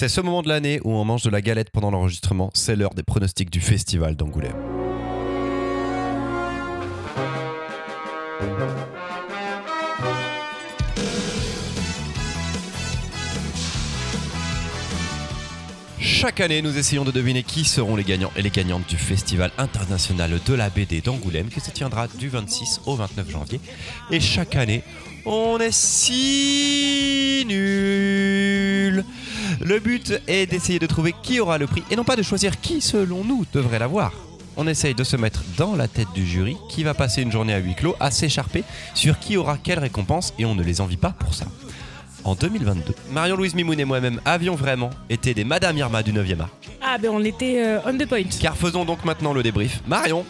[0.00, 2.50] C'est ce moment de l'année où on mange de la galette pendant l'enregistrement.
[2.54, 4.54] C'est l'heure des pronostics du festival d'Angoulême.
[15.98, 19.50] Chaque année, nous essayons de deviner qui seront les gagnants et les gagnantes du Festival
[19.58, 23.60] international de la BD d'Angoulême qui se tiendra du 26 au 29 janvier.
[24.12, 24.84] Et chaque année,
[25.26, 28.27] on est si nul.
[29.60, 32.60] Le but est d'essayer de trouver qui aura le prix et non pas de choisir
[32.60, 34.12] qui, selon nous, devrait l'avoir.
[34.56, 37.54] On essaye de se mettre dans la tête du jury qui va passer une journée
[37.54, 38.64] à huis clos à s'écharper
[38.94, 41.46] sur qui aura quelle récompense et on ne les envie pas pour ça.
[42.24, 46.50] En 2022, Marion-Louise Mimoun et moi-même avions vraiment été des Madame Irma du 9e art.
[46.82, 48.24] Ah, ben on était euh, on the point.
[48.40, 49.80] Car faisons donc maintenant le débrief.
[49.86, 50.24] Marion,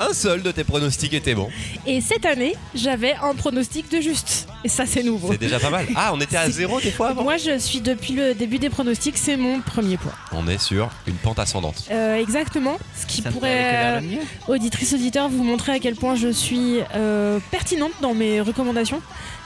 [0.00, 1.48] un seul de tes pronostics était bon.
[1.86, 4.48] Et cette année, j'avais un pronostic de juste.
[4.64, 5.28] Et ça, c'est nouveau.
[5.32, 5.86] C'est déjà pas mal.
[5.94, 8.70] Ah, on était à zéro des fois avant Moi, je suis depuis le début des
[8.70, 10.12] pronostics, c'est mon premier point.
[10.32, 11.84] On est sur une pente ascendante.
[11.90, 12.78] Euh, exactement.
[12.96, 14.00] Ce qui Ça pourrait, euh,
[14.48, 19.00] auditrice auditeur, vous montrer à quel point je suis euh, pertinente dans mes recommandations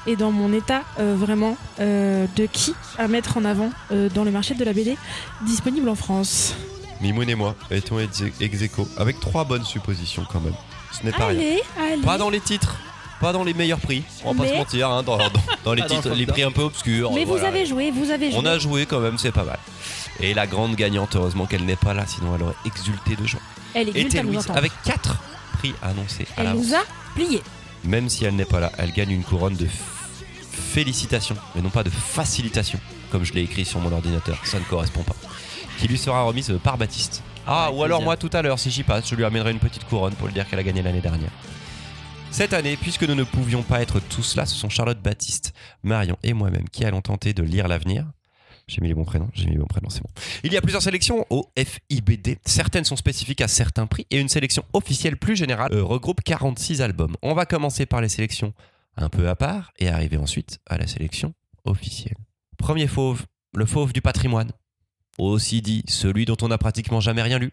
[0.06, 4.24] et dans mon état euh, vraiment euh, de qui à mettre en avant euh, dans
[4.24, 4.96] le marché de la BD
[5.42, 6.54] disponible en France.
[7.00, 10.54] Mimoun et moi étions ex ex aequo, avec trois bonnes suppositions quand même.
[10.92, 11.56] Ce n'est pas rien.
[11.80, 12.02] Allez.
[12.02, 12.76] Pas dans les titres,
[13.20, 14.02] pas dans les meilleurs prix.
[14.24, 15.30] On va pas se mentir, hein, dans, dans-
[15.64, 17.12] dans les titres, le les prix un peu obscurs.
[17.12, 18.40] Mais vous avez joué, vous avez joué.
[18.40, 19.58] On a joué quand même, c'est pas mal.
[20.20, 23.40] Et la grande gagnante, heureusement qu'elle n'est pas là, sinon elle aurait exulté de joie.
[23.74, 25.16] Elle est Était Louise, avec quatre
[25.58, 26.80] prix annoncés à Elle nous a
[27.14, 27.42] plié.
[27.84, 29.68] Même si elle n'est pas là, elle gagne une couronne de
[30.50, 32.80] félicitations, mais non pas de facilitation,
[33.12, 34.38] comme je l'ai écrit sur mon ordinateur.
[34.44, 35.14] Ça ne correspond pas.
[35.78, 37.22] Qui lui sera remise par Baptiste.
[37.46, 39.60] Ah, Avec ou alors moi tout à l'heure, si j'y passe, je lui amènerai une
[39.60, 41.30] petite couronne pour lui dire qu'elle a gagné l'année dernière.
[42.30, 46.18] Cette année, puisque nous ne pouvions pas être tous là, ce sont Charlotte Baptiste, Marion
[46.22, 48.06] et moi-même qui allons tenter de lire l'avenir.
[48.66, 50.10] J'ai mis les bons prénoms, j'ai mis les bons prénoms, c'est bon.
[50.44, 52.36] Il y a plusieurs sélections au FIBD.
[52.44, 56.82] Certaines sont spécifiques à certains prix et une sélection officielle plus générale euh, regroupe 46
[56.82, 57.16] albums.
[57.22, 58.52] On va commencer par les sélections
[58.96, 61.32] un peu à part et arriver ensuite à la sélection
[61.64, 62.16] officielle.
[62.58, 64.50] Premier fauve, le fauve du patrimoine.
[65.18, 67.50] Aussi dit, celui dont on n'a pratiquement jamais rien lu.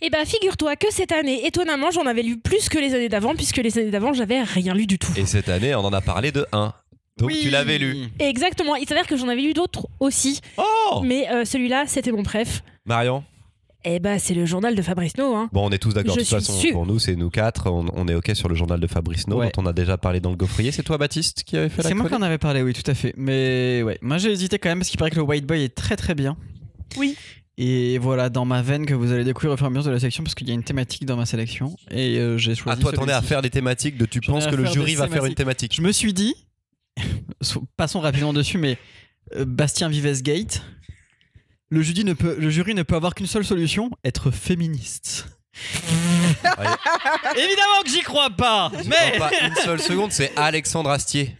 [0.00, 3.34] Eh ben, figure-toi que cette année, étonnamment, j'en avais lu plus que les années d'avant,
[3.34, 5.12] puisque les années d'avant, j'avais rien lu du tout.
[5.16, 6.72] Et cette année, on en a parlé de un.
[7.18, 7.40] Donc Oui.
[7.42, 8.08] tu l'avais lu.
[8.18, 8.74] Exactement.
[8.76, 12.62] Il s'avère que j'en avais lu d'autres aussi, Oh mais euh, celui-là, c'était mon préf.
[12.86, 13.22] Marion
[13.84, 15.34] Eh ben, c'est le journal de Fabrice No.
[15.36, 15.48] Hein.
[15.52, 16.16] Bon, on est tous d'accord.
[16.16, 16.72] De toute façon, sûre.
[16.72, 17.70] pour nous, c'est nous quatre.
[17.70, 19.50] On, on est OK sur le journal de Fabrice No, Ouais.
[19.54, 20.72] dont on a déjà parlé dans le gaufrier.
[20.72, 22.90] C'est toi, Baptiste, qui avait fait la C'est moi qui en avais parlé, oui, tout
[22.90, 23.12] à fait.
[23.18, 25.74] Mais ouais, moi j'ai hésité quand même parce qu'il paraît que le White Boy est
[25.74, 26.36] très très bien.
[26.96, 27.16] Oui.
[27.58, 29.90] Et voilà, dans ma veine que vous allez découvrir au fur et à mesure de
[29.90, 31.76] la sélection parce qu'il y a une thématique dans ma sélection.
[31.90, 32.80] Et euh, j'ai Ah, choisi.
[32.80, 35.24] toi, t'en es à faire des thématiques de tu penses que le jury va faire
[35.26, 35.74] une thématique?
[35.76, 36.34] Je me suis dit,
[37.76, 38.78] passons rapidement dessus, mais
[39.36, 40.62] euh, Bastien Vives Gate,
[41.68, 45.26] le jury, ne peut, le jury ne peut avoir qu'une seule solution être féministe.
[47.36, 49.12] Évidemment que j'y crois pas, mais.
[49.12, 51.36] Non, pas une seule seconde, c'est Alexandre Astier.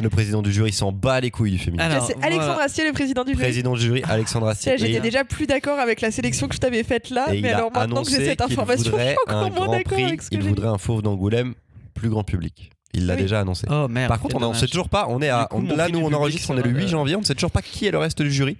[0.00, 1.88] Le président du jury s'en bat les couilles du féminisme.
[1.90, 2.64] Alors, c'est Alexandre voilà.
[2.64, 3.42] Astier, le président du jury.
[3.42, 4.76] Président du jury, Alexandre Astier.
[4.76, 7.72] J'étais déjà plus d'accord avec la sélection que je t'avais faite là, mais a alors
[7.72, 9.92] maintenant que j'ai annoncé cette qu'il information, je voudrait suis un encore moins grand d'accord
[9.92, 11.54] prix, avec ce que il j'ai voudrait un fauve d'Angoulême
[11.94, 12.70] plus grand public.
[12.92, 13.22] Il l'a Oui.
[13.22, 13.66] déjà annoncé.
[13.70, 14.08] Oh merde.
[14.08, 16.12] Par contre, on ne sait toujours pas, on est à, coup, on- là nous on
[16.12, 17.90] enregistre, on est le sera 8 de- janvier, on ne sait toujours pas qui est
[17.92, 18.56] le reste du jury.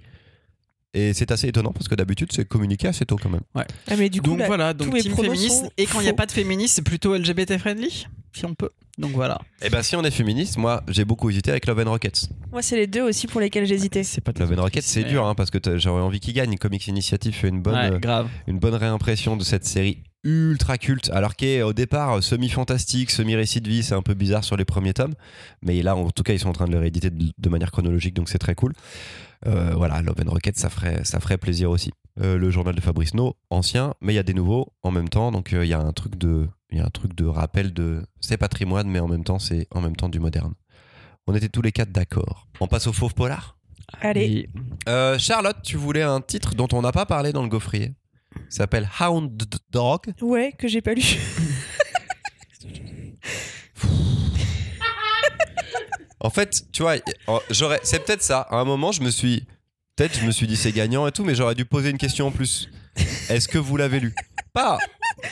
[0.93, 3.41] Et c'est assez étonnant parce que d'habitude c'est communiqué assez tôt quand même.
[3.55, 3.65] Ah,
[3.97, 5.65] mais du coup, Donc là, voilà, donc team féministe.
[5.77, 8.69] Et quand il n'y a pas de féministe, c'est plutôt LGBT friendly, si on peut.
[8.97, 9.39] Donc voilà.
[9.61, 12.29] Et ben si on est féministe, moi j'ai beaucoup hésité avec Love and Rockets.
[12.51, 14.03] Moi, c'est les deux aussi pour lesquels j'hésitais.
[14.03, 16.55] C'est pas de Love and Rockets c'est dur hein, parce que j'aurais envie qu'il gagne.
[16.57, 18.29] Comics Initiative fait une bonne, Ouais, euh, grave.
[18.47, 23.69] une bonne réimpression de cette série ultra culte, alors qu'est au départ semi-fantastique, semi-récit de
[23.69, 25.13] vie, c'est un peu bizarre sur les premiers tomes,
[25.61, 27.69] mais là en tout cas ils sont en train de le rééditer de, de manière
[27.71, 28.73] chronologique, donc c'est très cool.
[29.45, 31.91] Euh, voilà, l'Open Rocket, ça ferait, ça ferait plaisir aussi.
[32.21, 35.09] Euh, le journal de Fabrice No, ancien, mais il y a des nouveaux en même
[35.09, 37.25] temps, donc euh, il y a un truc de, il y a un truc de
[37.25, 40.53] rappel de, c'est patrimoine, mais en même temps c'est en même temps du moderne.
[41.27, 42.47] On était tous les quatre d'accord.
[42.59, 43.57] On passe au fauve polar?
[44.01, 44.49] Allez,
[44.89, 47.93] Euh, Charlotte, tu voulais un titre dont on n'a pas parlé dans le gaufrier.
[48.49, 49.41] Ça s'appelle Hound
[49.71, 50.01] Dog.
[50.21, 51.03] ouais, que j'ai pas lu.
[56.19, 56.95] En fait, tu vois,
[57.51, 58.41] j'aurais, c'est peut-être ça.
[58.49, 59.45] À un moment, je me suis,
[59.95, 62.27] peut-être, je me suis dit c'est gagnant et tout, mais j'aurais dû poser une question
[62.27, 62.69] en plus.
[63.29, 64.15] Est-ce que vous l'avez lu?
[64.53, 64.77] Pas,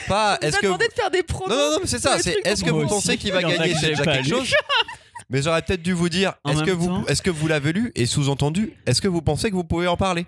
[0.08, 0.38] pas.
[0.40, 1.56] Est-ce que demandé de faire des pronos.
[1.56, 2.18] non, non, non, mais c'est ça.
[2.18, 4.52] C'est est-ce que vous pensez qu'il va gagner C'est déjà quelque chose.
[5.30, 8.04] Mais j'aurais peut-être dû vous dire est-ce que vous, est-ce que vous l'avez lu et
[8.04, 10.26] sous-entendu est-ce que vous pensez que vous pouvez en parler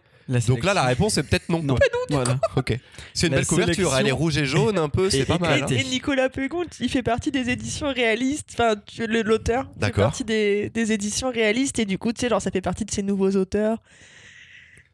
[0.49, 1.63] Donc là, la réponse est peut-être non.
[1.63, 1.77] Non.
[2.09, 2.39] Voilà.
[2.57, 2.79] Ok.
[3.13, 3.75] C'est une La belle couverture.
[3.75, 5.11] sélection Elle est rouge et jaune un peu.
[5.11, 5.67] C'est est pas mal.
[5.71, 8.77] Et, et Nicolas Pegon, il fait partie des éditions réalistes, enfin
[9.07, 12.63] l'auteur fait partie des, des éditions réalistes et du coup tu sais genre ça fait
[12.63, 13.79] partie de ses nouveaux auteurs.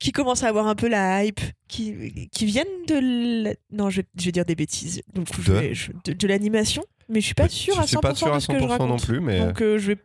[0.03, 3.45] Qui commencent à avoir un peu la hype, qui, qui viennent de.
[3.45, 5.01] la- Non, je vais, je vais dire des bêtises.
[5.15, 7.87] Donc, je De vais- je- de, de l'animation, mais je suis pas sûre à Je
[7.89, 8.89] suis 100% pas sûr à de ce que je 100% raconte.
[8.89, 9.97] non plus, mais euh, Donc, euh, je vais.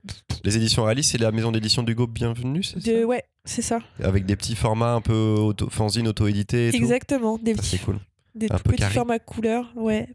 [0.44, 3.04] les éditions réalistes, c'est la maison d'édition d'Hugo Bienvenue, c'est De...
[3.04, 3.80] Ouais, c'est ça.
[4.00, 6.78] ça Avec des petits formats un peu auto, fanzine auto-édités et tout.
[6.78, 7.38] Exactement.
[7.40, 8.00] Des Ça, petits, c'est cool.
[8.36, 10.08] des tout petits formats couleurs, ouais.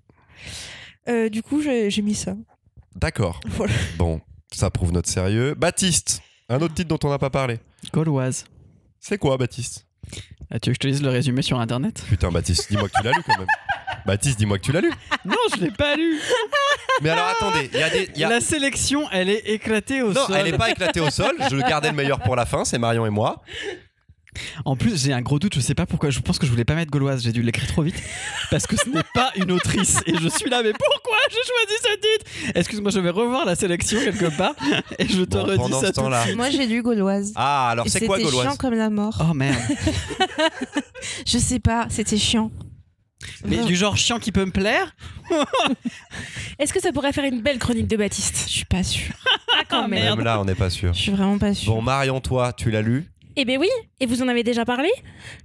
[1.09, 2.37] Euh, du coup, j'ai j'ai mis ça.
[2.95, 3.41] D'accord.
[3.49, 3.73] Voilà.
[3.99, 4.21] Bon,
[4.53, 5.55] ça prouve notre sérieux.
[5.55, 7.59] Baptiste, un autre titre dont on n'a pas parlé.
[7.93, 8.45] Gauloise.
[9.05, 9.85] C'est quoi, Baptiste?
[10.49, 12.05] Ah, tu veux que je te lise le résumé sur internet?
[12.09, 13.49] Putain, Baptiste, dis-moi que tu l'as lu quand même.
[14.07, 14.93] Baptiste, dis-moi que tu l'as lu.
[15.25, 16.21] Non, je l'ai pas lu.
[17.01, 18.09] Mais alors attendez, il y a des.
[18.15, 20.37] il y a- La sélection, elle est éclatée au Non, sol.
[20.39, 21.33] elle n'est pas éclatée au sol.
[21.51, 23.43] Je gardais le meilleur pour la fin, c'est Marion et moi.
[24.65, 26.09] En plus, j'ai un gros doute, je sais pas pourquoi.
[26.11, 28.03] Je pense que je voulais pas mettre Gauloise, j'ai dû l'écrire trop vite.
[28.51, 29.99] Parce que ce n'est pas une autrice.
[30.07, 31.95] Et je suis là, mais pourquoi j'ai choisi ce
[32.49, 32.53] titre?
[32.59, 34.55] Excuse-moi, je vais revoir la sélection quelque part.
[34.99, 36.37] Et je te Bon, redis pendant ça ce tout suite.
[36.37, 37.33] Moi, j'ai lu Gauloise.
[37.37, 38.47] Ah, alors c'est quoi C'était Gauloise?
[38.49, 39.17] chiant comme la mort.
[39.21, 39.59] Oh merde.
[41.27, 42.51] Je sais pas, c'était chiant.
[43.45, 44.97] Mais du genre chiant qui peut me plaire?
[46.59, 48.45] Est-ce que ça pourrait faire une belle chronique de Baptiste?
[48.49, 49.15] Je suis pas sûre.
[49.55, 50.01] Ah, quand Ah, même.
[50.03, 50.17] merde.
[50.17, 50.93] Même là, on n'est pas sûr.
[50.93, 51.73] Je suis vraiment pas sûre.
[51.75, 53.12] Bon, Marion, toi, tu l'as lu?
[53.37, 53.69] Eh ben oui,
[54.01, 54.91] et vous en avez déjà parlé?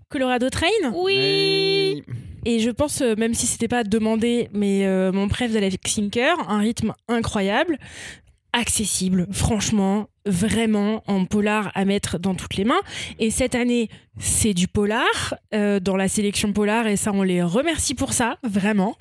[0.10, 2.04] Colorado Train Oui.
[2.45, 6.36] Et je pense, euh, même si c'était pas demandé, mais euh, mon préf d'Alex Sinker,
[6.50, 7.78] un rythme incroyable,
[8.57, 12.81] accessible, franchement, vraiment en polar à mettre dans toutes les mains.
[13.19, 13.89] Et cette année,
[14.19, 18.38] c'est du polar euh, dans la sélection polar, et ça, on les remercie pour ça,
[18.44, 18.98] vraiment,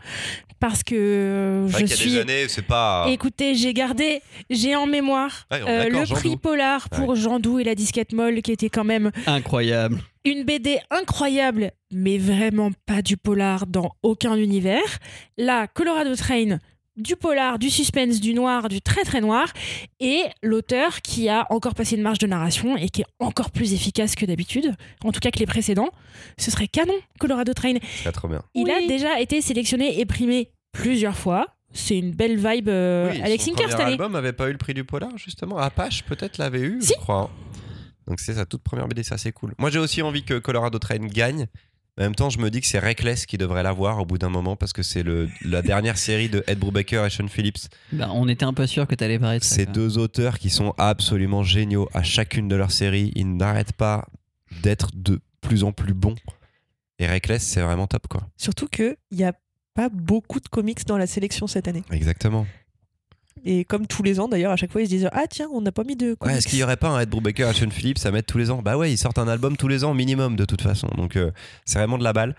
[0.61, 2.11] parce que euh, je qu'il y a suis.
[2.13, 3.07] des années, c'est pas.
[3.11, 4.21] Écoutez, j'ai gardé,
[4.51, 6.37] j'ai en mémoire Ouais, euh, le Jean prix Doux.
[6.39, 10.01] polar pour Jean Doux et la disquette molle, qui était quand même Incroyable.
[10.25, 14.99] une BD incroyable, mais vraiment pas du polar dans aucun univers.
[15.39, 16.59] Là, Colorado Train,
[16.97, 19.53] du polar, du suspense, du noir, du très très noir,
[20.01, 23.73] et l'auteur qui a encore passé une marge de narration et qui est encore plus
[23.75, 25.91] efficace que d'habitude, en tout cas que les précédents.
[26.39, 27.75] Ce serait canon, Colorado Train.
[28.03, 28.43] C'est trop bien.
[28.55, 31.47] Il a déjà été sélectionné et primé plusieurs fois.
[31.73, 33.93] C'est une belle vibe euh, Oui, Alex cette année.
[33.93, 35.59] album avait pas eu le prix du polar, justement.
[35.59, 36.95] Apache, peut-être, l'avait eu, Si.
[36.95, 37.31] je crois.
[38.07, 39.53] Donc c'est sa toute première BD, ça c'est cool.
[39.59, 41.47] Moi j'ai aussi envie que Colorado Train gagne.
[41.99, 44.29] En même temps, je me dis que c'est Reckless qui devrait l'avoir au bout d'un
[44.29, 47.69] moment parce que c'est le- la dernière série de Ed Brubaker et Sean Phillips.
[47.93, 49.55] Bah, on était un peu sûr que t'allais parler de ça.
[49.55, 53.13] Ces deux auteurs qui sont absolument géniaux à chacune de leurs séries.
[53.17, 54.07] Ils n'arrêtent pas
[54.63, 56.17] d'être de plus en plus bons.
[56.99, 58.29] Et Reckless, c'est vraiment top, quoi.
[58.37, 59.33] Surtout qu'il n'y a
[59.75, 61.83] pas beaucoup de comics dans la sélection cette année.
[61.91, 62.47] Exactement.
[63.45, 65.61] Et comme tous les ans, d'ailleurs, à chaque fois, ils se disent Ah, tiens, on
[65.61, 66.33] n'a pas mis de comics.
[66.33, 68.51] Ouais, est-ce qu'il y aurait pas un Ed Brubaker Sean Phillips à mettre tous les
[68.51, 68.63] ans?
[68.63, 70.89] Bah ouais, ils sortent un album tous les ans minimum de toute façon.
[70.97, 71.31] Donc euh,
[71.65, 72.35] c'est vraiment de la balle.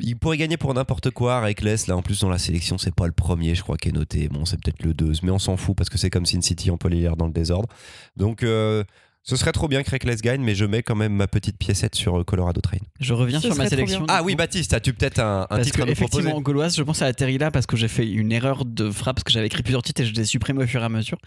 [0.00, 1.40] Ils pourraient gagner pour n'importe quoi.
[1.40, 3.92] Reckless, là en plus dans la sélection, c'est pas le premier, je crois, qui est
[3.92, 4.28] noté.
[4.28, 6.70] Bon, c'est peut-être le 2, mais on s'en fout parce que c'est comme Sin City,
[6.70, 7.68] on peut les lire dans le désordre.
[8.16, 8.84] Donc euh,
[9.24, 11.94] ce serait trop bien que Reckless gagne, mais je mets quand même ma petite piécette
[11.94, 12.78] sur euh, Colorado Train.
[13.00, 14.00] Je reviens Ce sur ma sélection.
[14.00, 14.26] du Ah coup.
[14.26, 16.82] oui, Baptiste, as-tu peut-être un, un Parce titre que à nous proposer effectivement, Gauloise, je
[16.82, 19.46] pense à atterri là parce que j'ai fait une erreur de frappe parce que j'avais
[19.46, 21.18] écrit plusieurs titres et je les ai supprimés au fur et à mesure.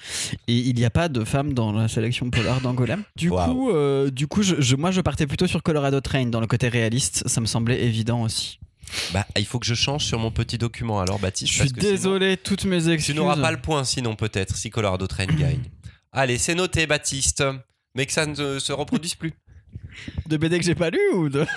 [0.47, 2.59] Et il n'y a pas de femme dans la sélection polar.
[3.15, 6.41] Du coup, euh, du coup, je, je- moi, je partais plutôt sur Colorado Train dans
[6.41, 7.23] le côté réaliste.
[7.27, 8.59] Ça me semblait évident aussi.
[9.13, 11.53] Bah, il faut que je change sur mon petit document alors, Baptiste.
[11.53, 13.15] Je parce suis sinon- désolé, toutes mes Tu excuses.
[13.15, 15.63] n'auras pas le point sinon peut-être si Colorado Train gagne.
[16.11, 17.43] Allez, c'est noté Baptiste,
[17.95, 19.33] mais que ça ne se reproduise plus.
[20.27, 21.45] de BD que j'ai pas lu ou de.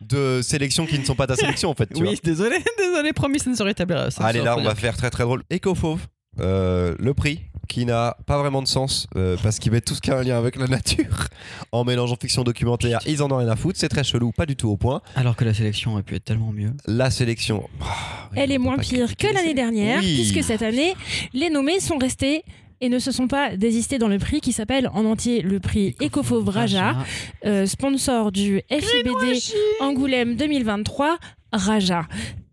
[0.00, 1.86] De sélections qui ne sont pas ta sélection en fait.
[1.86, 4.10] Tu oui, désolé, désolé, promis, ça ne se rétablira.
[4.10, 4.32] ça vois.
[4.32, 5.42] ne Allez là, on va faire très très drôle.
[5.48, 6.00] Éco-fauve,
[6.40, 10.00] euh, le prix qui n'a pas vraiment de sens euh, parce qu'il met tout ce
[10.00, 11.28] qui a un lien avec la nature
[11.70, 12.98] en mélangeant fiction documentaire.
[13.06, 15.00] Ils en ont rien à foutre, c'est très chelou, pas du tout au point.
[15.14, 16.72] Alors que la sélection aurait pu être tellement mieux.
[16.86, 17.68] La sélection.
[17.80, 17.86] Oui,
[18.36, 20.14] Elle est moins pire que l'année dernière, Oui.
[20.16, 20.94] puisque cette année,
[21.32, 22.42] les nommés sont restés
[22.82, 25.94] et ne se sont pas désistés dans le prix qui s'appelle en entier le prix
[26.02, 26.96] Ecofauve Raja,
[27.46, 29.40] euh, sponsor du FIBD
[29.80, 31.16] Angoulême 2023,
[31.52, 32.06] Raja,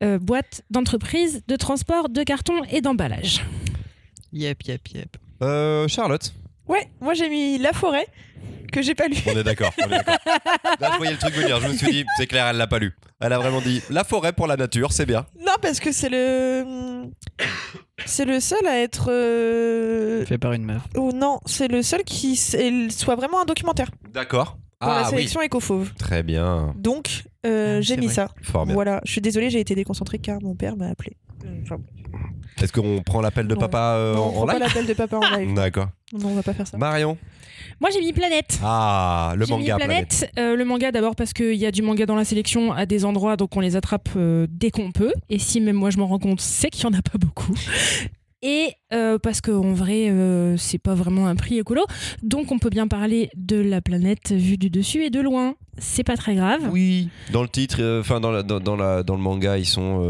[0.03, 3.43] euh, boîte d'entreprise de transport de carton et d'emballage.
[4.31, 5.17] Yep, yep, yep.
[5.41, 6.31] Euh, Charlotte,
[6.69, 8.07] Ouais, moi j'ai mis La Forêt,
[8.71, 9.17] que j'ai pas lu.
[9.27, 9.71] on est d'accord.
[9.81, 10.15] on est d'accord.
[10.79, 11.59] Là, je voyais le truc venir.
[11.59, 12.93] Je me suis dit, c'est clair, elle l'a pas lu.
[13.19, 15.25] Elle a vraiment dit la forêt pour la nature, c'est bien.
[15.45, 17.09] Non, parce que c'est le.
[18.05, 19.07] C'est le seul à être.
[19.11, 20.81] euh, Fait par une meuf.
[20.95, 22.55] Oh non, c'est le seul qui s-
[22.95, 24.57] soit vraiment un documentaire D'accord.
[24.79, 25.09] pour la Ah oui.
[25.17, 25.91] sélection Ecofauve.
[25.95, 26.73] Très bien.
[26.77, 28.15] Donc, euh, Ah, j'ai c'est mis vrai.
[28.15, 28.29] ça.
[28.41, 28.73] Fort bien.
[28.75, 31.17] Voilà, je suis désolée, j'ai été déconcentrée car mon père m'a appelé.
[32.61, 34.93] Est-ce qu'on prend l'appel de papa euh, on en, prend en pas live l'appel de
[34.93, 35.53] papa en live.
[35.53, 35.87] D'accord.
[36.13, 36.77] Non, on va pas faire ça.
[36.77, 37.17] Marion.
[37.79, 38.59] Moi j'ai mis Planète.
[38.63, 40.07] Ah, le J'ai mis manga Planète.
[40.09, 40.31] Planète.
[40.39, 43.05] Euh, le manga d'abord parce qu'il y a du manga dans la sélection à des
[43.05, 45.13] endroits, donc on les attrape euh, dès qu'on peut.
[45.29, 47.53] Et si même moi je m'en rends compte, c'est qu'il y en a pas beaucoup.
[48.41, 51.85] et euh, parce qu'en vrai, euh, c'est pas vraiment un prix écolo.
[52.23, 55.55] Donc, on peut bien parler de la planète vue du dessus et de loin.
[55.77, 56.61] C'est pas très grave.
[56.71, 57.09] Oui.
[57.31, 60.01] Dans le titre, euh, enfin dans, la- dans, dans la, dans le manga, ils sont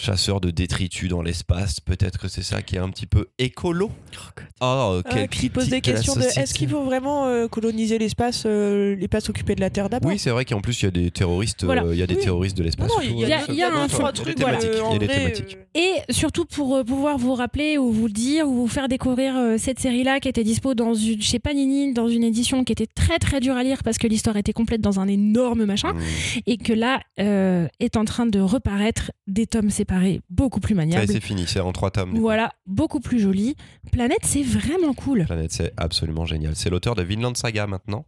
[0.00, 1.80] euh, chasseurs de détritus dans l'espace.
[1.80, 3.90] Peut-être que c'est ça qui est un petit peu écolo.
[3.92, 4.24] Oh,
[4.60, 7.98] Ah, quelle et puis il pose des questions de est-ce qu'il faut vraiment euh, coloniser
[7.98, 10.10] l'espace, euh, l'espace occupé de la Terre d'abord?
[10.10, 11.84] Oui, c'est vrai qu'en plus il y a des terroristes, Voilà.
[11.84, 12.22] euh, il y a des Oui.
[12.22, 12.90] terroristes de l'espace.
[13.02, 14.22] il y a, y a- un trois fond.
[14.22, 14.36] trucs.
[14.38, 14.58] Il y a
[14.98, 15.38] des voilà, euh,
[15.74, 19.36] Et surtout pour euh, pouvoir vous rappeler ou vous le dire ou vous faire découvrir
[19.36, 22.86] euh, cette série-là qui était dispo dans une, chez Panini dans une édition qui était
[22.86, 25.98] très très dure à lire parce que l'histoire était complète dans un énorme machin Mmh.
[26.46, 29.89] et que là euh, est en train de reparaître des tomes séparés
[30.30, 31.12] beaucoup plus Ça y est, maniables.
[31.12, 32.16] c'est fini, c'est en trois tomes.
[32.18, 33.56] Voilà, beaucoup plus joli.
[33.92, 35.24] Planète, c'est vraiment cool.
[35.26, 36.54] Planète, c'est absolument génial.
[36.56, 38.06] C'est l'auteur de Vinland Saga maintenant,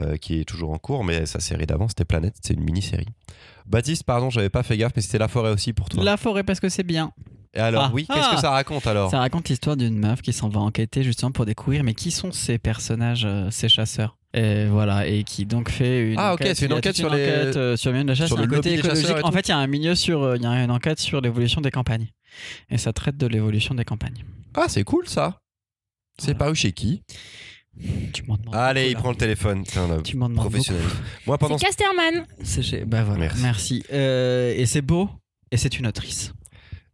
[0.00, 3.08] euh, qui est toujours en cours, mais sa série d'avant c'était Planète, c'est une mini-série.
[3.66, 6.02] Baptiste, pardon, j'avais pas fait gaffe, mais c'était La Forêt aussi pour toi.
[6.04, 7.12] La forêt parce que c'est bien.
[7.54, 7.90] Et alors, Ah.
[7.94, 8.34] oui, qu'est-ce Ah.
[8.34, 9.10] que ça raconte alors?
[9.10, 12.30] Ça raconte l'histoire d'une meuf qui s'en va enquêter justement pour découvrir mais qui sont
[12.30, 14.17] ces personnages, euh, ces chasseurs?
[14.34, 17.22] Et voilà, et qui donc fait une Ah, ok, enquête, c'est une enquête sur les-
[17.24, 19.08] enquête, euh, sur le milieu de la chasse, sur le un côté écologique.
[19.24, 21.20] En fait, il y a un milieu sur, euh, il y a une enquête sur
[21.22, 22.08] l'évolution des campagnes.
[22.68, 24.24] Et ça traite de l'évolution des campagnes.
[24.54, 25.40] Ah, c'est cool ça.
[26.18, 26.38] C'est Voilà.
[26.40, 27.02] paru chez qui
[28.12, 28.98] Tu m'en demandes Allez, beaucoup, il là.
[29.00, 29.62] prend le téléphone.
[29.66, 30.82] C'est un Tu m'en demandes professionnel.
[31.26, 32.26] Moi, pendant C'est Casterman.
[32.42, 33.42] C'est chez- Bah voilà, Merci.
[33.42, 33.84] merci.
[33.92, 35.08] Euh, et c'est beau,
[35.52, 36.32] et c'est une autrice.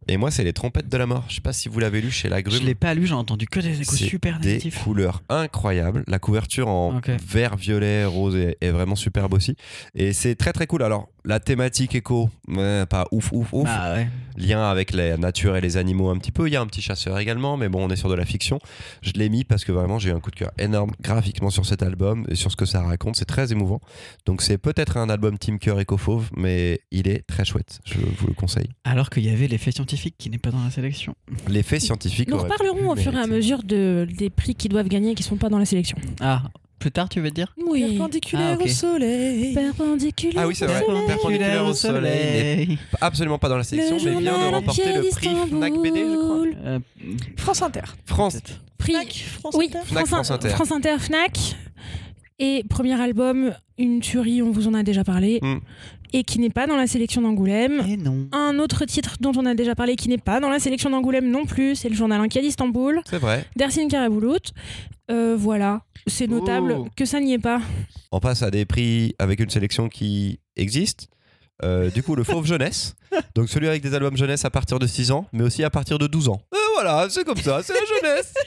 [0.07, 1.23] Et moi, c'est les trompettes de la mort.
[1.29, 2.63] Je sais pas si vous l'avez lu chez La Je Grume.
[2.65, 4.83] l'ai pas lu, j'ai entendu que des échos C'est super des négatifs.
[4.83, 6.03] couleurs incroyables.
[6.07, 9.55] La couverture en vert, violet, rose est, est vraiment superbe aussi.
[9.95, 10.83] Et c'est très très cool.
[10.83, 13.63] Alors, la thématique éco, ouais, pas ouf, ouf, ouf.
[13.65, 14.07] Bah ouais.
[14.37, 16.47] Lien avec la nature et les animaux un petit peu.
[16.47, 18.59] Il y a un petit chasseur également, mais bon, on est sur de la fiction.
[19.01, 21.65] Je l'ai mis parce que vraiment, j'ai eu un coup de cœur énorme graphiquement sur
[21.65, 23.15] cet album et sur ce que ça raconte.
[23.15, 23.79] C'est très émouvant.
[24.27, 27.79] Donc, c'est peut-être un album Team Cœur Eco Fauve, mais il est très chouette.
[27.85, 28.69] Je vous le conseille.
[28.83, 31.15] Alors qu'il y avait l'effet scientifique qui n'est pas dans la sélection.
[31.47, 32.29] L'effet scientifique.
[32.29, 35.15] Nous aurait reparlerons au fur et à mesure de, des prix qui doivent gagner et
[35.15, 35.97] qui sont pas dans la sélection.
[36.21, 36.43] Ah,
[36.79, 37.81] plus tard tu veux dire Oui.
[37.97, 38.65] Perpendiculaire Ah, ok.
[38.65, 39.53] au soleil.
[39.53, 40.43] Perpendiculaire.
[40.43, 40.83] Ah oui, c'est vrai.
[41.07, 42.77] Perpendiculaire au soleil.
[43.01, 46.45] absolument pas dans la sélection, mais vient de remporter le prix Fnac BD, je crois.
[46.65, 46.79] Euh,
[47.37, 47.81] France Inter.
[48.05, 48.37] France.
[48.77, 48.93] Prix.
[48.93, 49.79] Fnac, France Oui, Inter.
[49.85, 50.49] Fnac, France Inter.
[50.49, 51.55] France Inter, Fnac.
[52.39, 55.59] Et premier album, une tuerie, on vous en a déjà parlé, Mm.
[56.13, 57.81] et qui n'est pas dans la sélection d'Angoulême.
[57.87, 58.27] Eh non.
[58.33, 61.29] Un autre titre dont on a déjà parlé qui n'est pas dans la sélection d'Angoulême
[61.29, 63.45] non plus, c'est le journal Inquiet d'Istanbul, C'est vrai.
[63.55, 64.51] d'Ersin Karaboulout.
[65.11, 67.61] Euh, voilà, c'est notable que ça n'y est pas.
[68.11, 71.07] On passe à des prix avec une sélection qui existe.
[71.63, 72.95] Euh, du coup, le Fauve Jeunesse.
[73.35, 75.97] Donc celui avec des albums jeunesse à partir de 6 ans, mais aussi à partir
[75.99, 76.41] de 12 ans.
[76.53, 78.33] Euh, voilà, c'est comme ça, c'est la jeunesse.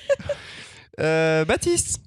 [1.00, 2.00] Euh, Baptiste.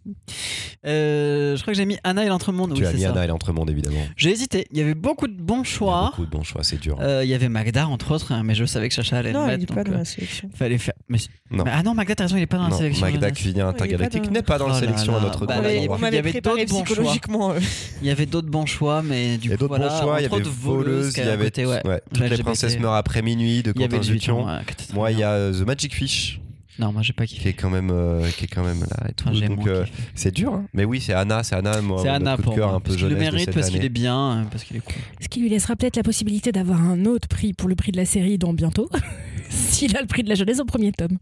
[0.86, 2.74] Euh, je crois que j'ai mis Anna et l'entremonde.
[2.74, 3.12] tu oui, as mis ça.
[3.12, 4.02] Anna et l'entremonde, évidemment.
[4.18, 4.68] J'ai hésité.
[4.72, 6.06] Il y avait beaucoup de bons Il y choix.
[6.12, 6.98] beaucoup de bons choix, c'est dur.
[7.02, 9.46] Euh, Il y avait Magda entre autres, hein, mais je savais que Chacha allait Non,
[9.48, 9.74] le il mettre.
[9.76, 10.50] n'est pas dans euh, la sélection.
[10.54, 10.94] Fallait faire.
[11.08, 11.20] Mais...
[11.52, 11.64] Non.
[11.66, 13.06] mais- ah non, Magda, t'as raison, il est pas dans la non, sélection.
[13.06, 13.34] Magda jeunesse.
[13.38, 15.84] Cuisinier Intergalactique il n'est pas dans la Oh sélection à notre bah, il
[16.14, 17.54] y avait d'autres bons choix.
[17.56, 17.60] euh.
[18.02, 20.20] Il y avait d'autres bons choix, mais du Il y a coup, d'autres bons choix,
[20.20, 22.44] il y avait Voleuse, il y qui avait Toutes les LGBT.
[22.44, 24.42] princesses meurent après minuit de Il avait Quentin 18 Dupion.
[24.44, 24.48] ans.
[24.48, 26.41] ouais, qui était très Moi, il y a euh, The Magic Fish
[26.80, 27.50] Non, moi j'ai pas qui kiffé.
[27.50, 29.28] est quand même, euh, qui est quand même là et tout.
[29.28, 29.86] Enfin, Donc euh,
[30.16, 30.66] c'est dur, hein.
[30.74, 32.78] mais oui, c'est Anna, c'est Anna, moi, C'est mon Anna coup de pour cœur moi.
[32.78, 34.82] un peu le jeunesse de mérite, cette parce qu'il est bien, euh, parce qu'il est
[34.82, 34.96] cool.
[35.20, 37.98] Ce qui lui laissera peut-être la possibilité d'avoir un autre prix pour le prix de
[37.98, 38.90] la série dans bientôt,
[39.50, 41.18] s'il a le prix de la jeunesse au premier tome.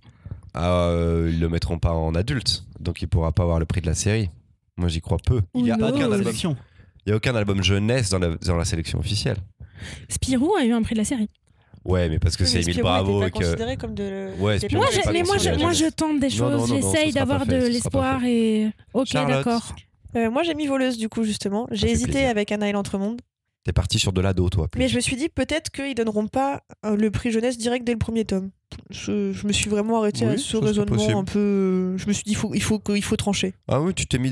[0.53, 3.81] Ah, euh, ils le mettront pas en adulte, donc il pourra pas avoir le prix
[3.81, 4.29] de la série.
[4.77, 5.41] Moi, j'y crois peu.
[5.55, 5.89] Il y a non.
[5.89, 6.55] aucun album, Sélection.
[7.05, 9.37] il y a aucun album jeunesse dans la, dans la sélection officielle.
[10.09, 11.29] Spirou a eu un prix de la série.
[11.85, 14.29] Ouais, mais parce que c'est Spirou Bravo et pas que considéré comme de.
[14.39, 17.55] Ouais, Moi, je, pas mais moi, je, moi, je tente des choses, j'essaye d'avoir de
[17.55, 18.69] l'espoir et.
[18.93, 19.75] Ok, d'accord.
[20.15, 21.67] Euh, moi, j'ai mis voleuse du coup justement.
[21.71, 22.29] J'ai hésité plaisir.
[22.29, 23.21] avec Anna et l'entremonde,
[23.63, 24.67] T'es parti sur de l'ado, toi.
[24.67, 24.79] plus.
[24.79, 27.91] mais je me suis dit peut-être qu'ils donneront pas euh, le prix jeunesse direct dès
[27.91, 28.49] le premier tome.
[28.89, 31.39] Je, je me suis vraiment arrêté Oui, à ce raisonnement un peu.
[31.39, 33.53] euh, Je me suis dit il faut, il faut, il faut trancher.
[33.67, 34.31] Ah oui, tu t'es mis.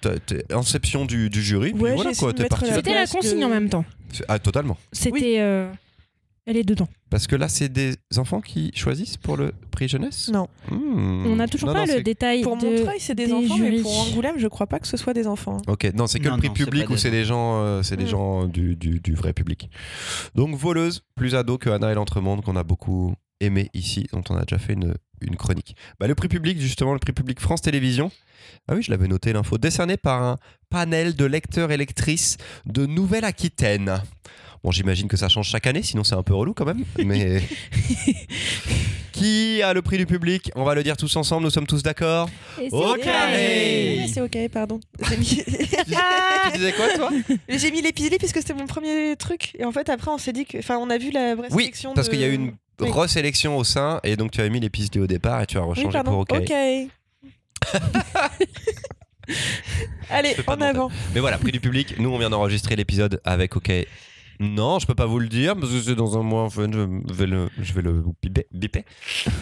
[0.00, 1.72] t'es inception du, du jury.
[1.72, 2.70] Ouais, voilà quoi, t'es parti.
[2.72, 3.84] C'était la consigne de- en même temps.
[4.28, 4.76] Ah, totalement.
[4.92, 5.36] C'était.
[5.40, 5.70] euh,
[6.46, 6.88] Elle est dedans.
[7.10, 10.48] Parce que là, c'est des enfants qui choisissent pour le prix jeunesse Non.
[10.70, 11.26] Hmm.
[11.26, 12.42] On n'a toujours Non, pas non, le détail.
[12.42, 12.64] Pour de...
[12.66, 15.26] Montreuil, c'est des, des enfants, mais pour Angoulême, je crois pas que ce soit des
[15.26, 15.58] enfants.
[15.68, 18.04] Ok, non, c'est que Non, le prix public ou c'est des gens, euh, c'est des
[18.04, 18.08] Mm.
[18.08, 19.70] gens du, du, du vrai public.
[20.34, 24.36] Donc voleuse, plus ado que Anna et l'entremonde qu'on a beaucoup aimé ici, dont on
[24.36, 25.76] a déjà fait une, une chronique.
[25.98, 28.10] Bah, le prix public, justement, le prix public France Télévisions.
[28.68, 29.58] Ah oui, je l'avais noté l'info.
[29.58, 30.36] Décerné par un
[30.70, 34.00] panel de lecteurs et lectrices de Nouvelle-Aquitaine.
[34.62, 36.84] Bon, j'imagine que ça change chaque année, sinon c'est un peu relou quand même.
[37.04, 37.40] Mais
[39.12, 40.50] qui a le prix du public?
[40.54, 41.44] On va le dire tous ensemble.
[41.44, 42.28] Nous sommes tous d'accord.
[42.56, 44.78] C'est Au carré C'est ok, pardon.
[45.08, 47.10] J'ai mis, Tu disais quoi, toi?
[47.48, 49.52] J'ai mis l'épisode puisque c'était mon premier truc.
[49.58, 50.58] Et en fait, après, on s'est dit que.
[50.58, 51.94] Enfin, on a vu la vraie Oui, sélection.
[51.94, 52.90] parce de- qu'il y a eu une Oui.
[52.90, 55.62] resélection au sein et donc tu as mis les pistes au départ et tu as
[55.62, 56.10] rechangé pardon.
[56.10, 56.32] pour OK.
[56.32, 56.52] Ok.
[60.10, 60.90] Allez, en avant.
[61.14, 63.70] Mais voilà, prix du public, nous on vient d'enregistrer l'épisode avec OK.
[64.40, 67.12] Non, je peux pas vous le dire parce que c'est dans un mois, enfin, je
[67.14, 68.46] vais le, je vais le biper.
[68.52, 68.84] biper.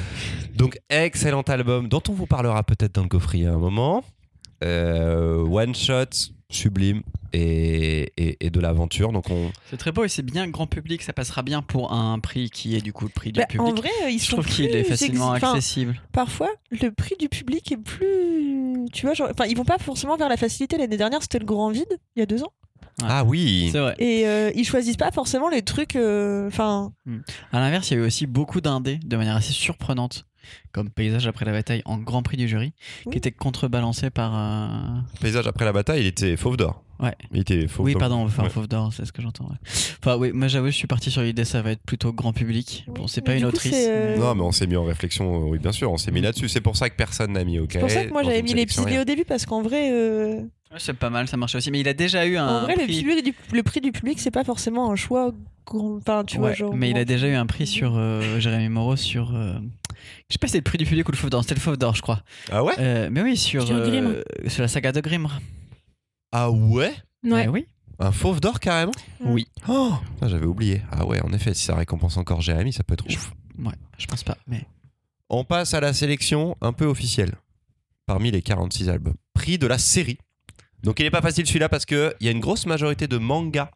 [0.57, 4.03] Donc, excellent album dont on vous parlera peut-être dans le coffret à un moment.
[4.65, 7.03] Euh, one shot, sublime
[7.33, 9.13] et, et, et de l'aventure.
[9.13, 12.19] Donc, on, C'est très beau et c'est bien grand public, ça passera bien pour un
[12.19, 13.69] prix qui est du coup le prix du Bah, public.
[13.69, 16.01] en vrai, ils je sont trouve qu'il est plus facilement exi- enfin, accessible.
[16.13, 18.87] parfois, le prix du public est plus.
[18.93, 19.29] Tu vois, genre.
[19.31, 20.77] Enfin, ils vont pas forcément vers la facilité.
[20.77, 22.53] L'année dernière, c'était le grand vide, il y a deux ans.
[23.05, 23.95] Ah oui C'est vrai.
[23.99, 25.97] Et euh, ils choisissent pas forcément les trucs.
[25.97, 26.93] euh, Enfin.
[27.53, 30.25] À l'inverse, il y a eu aussi beaucoup d'indés de manière assez surprenante,
[30.73, 32.73] comme Paysage après la bataille en grand prix du jury,
[33.07, 33.13] Oui.
[33.13, 34.33] qui était contrebalancé par.
[34.35, 34.69] euh,
[35.21, 36.83] Paysage après la bataille, il était fauve d'or.
[37.01, 37.15] Ouais.
[37.33, 38.01] Il était fauve Oui, d'or.
[38.01, 38.49] pardon, enfin, Ouais.
[38.51, 39.45] Fauve d'or, c'est ce que j'entends.
[39.45, 39.57] ouais.
[40.03, 42.85] Enfin, oui, moi j'avoue, je suis parti sur l'idée, ça va être plutôt grand public.
[42.89, 43.73] Bon, c'est pas une coup, autrice.
[43.77, 46.21] euh, mais- Non, mais on s'est mis en réflexion, oui, bien sûr, on s'est mis
[46.23, 46.49] là-dessus.
[46.49, 47.69] C'est pour ça que personne n'a mis OK.
[47.75, 49.03] C'est pour ça que moi j'avais mis les rien.
[49.03, 50.41] au début parce qu'en vrai, euh,
[50.77, 51.71] c'est pas mal, ça marche aussi.
[51.71, 52.47] Mais il a déjà eu un.
[52.47, 53.23] en vrai, le, prix...
[53.23, 55.33] du- le prix du public c'est pas forcément un choix.
[55.67, 56.75] grand- Enfin, tu vois, genre.
[56.75, 59.35] mais il a déjà eu un prix sur euh, Jérémy Moreau sur.
[59.35, 59.59] euh,
[60.29, 61.61] Je sais pas si c'est le prix du public ou le Fauve d'or, c'était le
[61.61, 62.23] Fauve d'or, je crois.
[62.51, 62.75] Ah ouais?
[62.79, 65.29] Euh, mais oui, sur, Sur euh, sur la saga de Grimm.
[66.33, 66.93] Ah ouais?
[67.25, 67.45] Ouais.
[67.47, 67.67] Eh oui.
[68.01, 68.93] Un fauve d'or carrément?
[69.25, 69.49] Oui.
[69.69, 70.83] Oh J'avais oublié.
[70.93, 73.33] Ah ouais, en effet, si ça récompense encore Jérémy, ça peut être ouf.
[73.59, 74.37] Ouais, je pense pas.
[74.47, 74.65] Mais
[75.29, 77.33] On passe à la sélection un peu officielle.
[78.07, 79.17] Parmi les 46 albums.
[79.35, 80.17] Prix de la série.
[80.83, 83.71] Donc il n'est pas facile celui-là parce qu'il y a une grosse majorité de mangas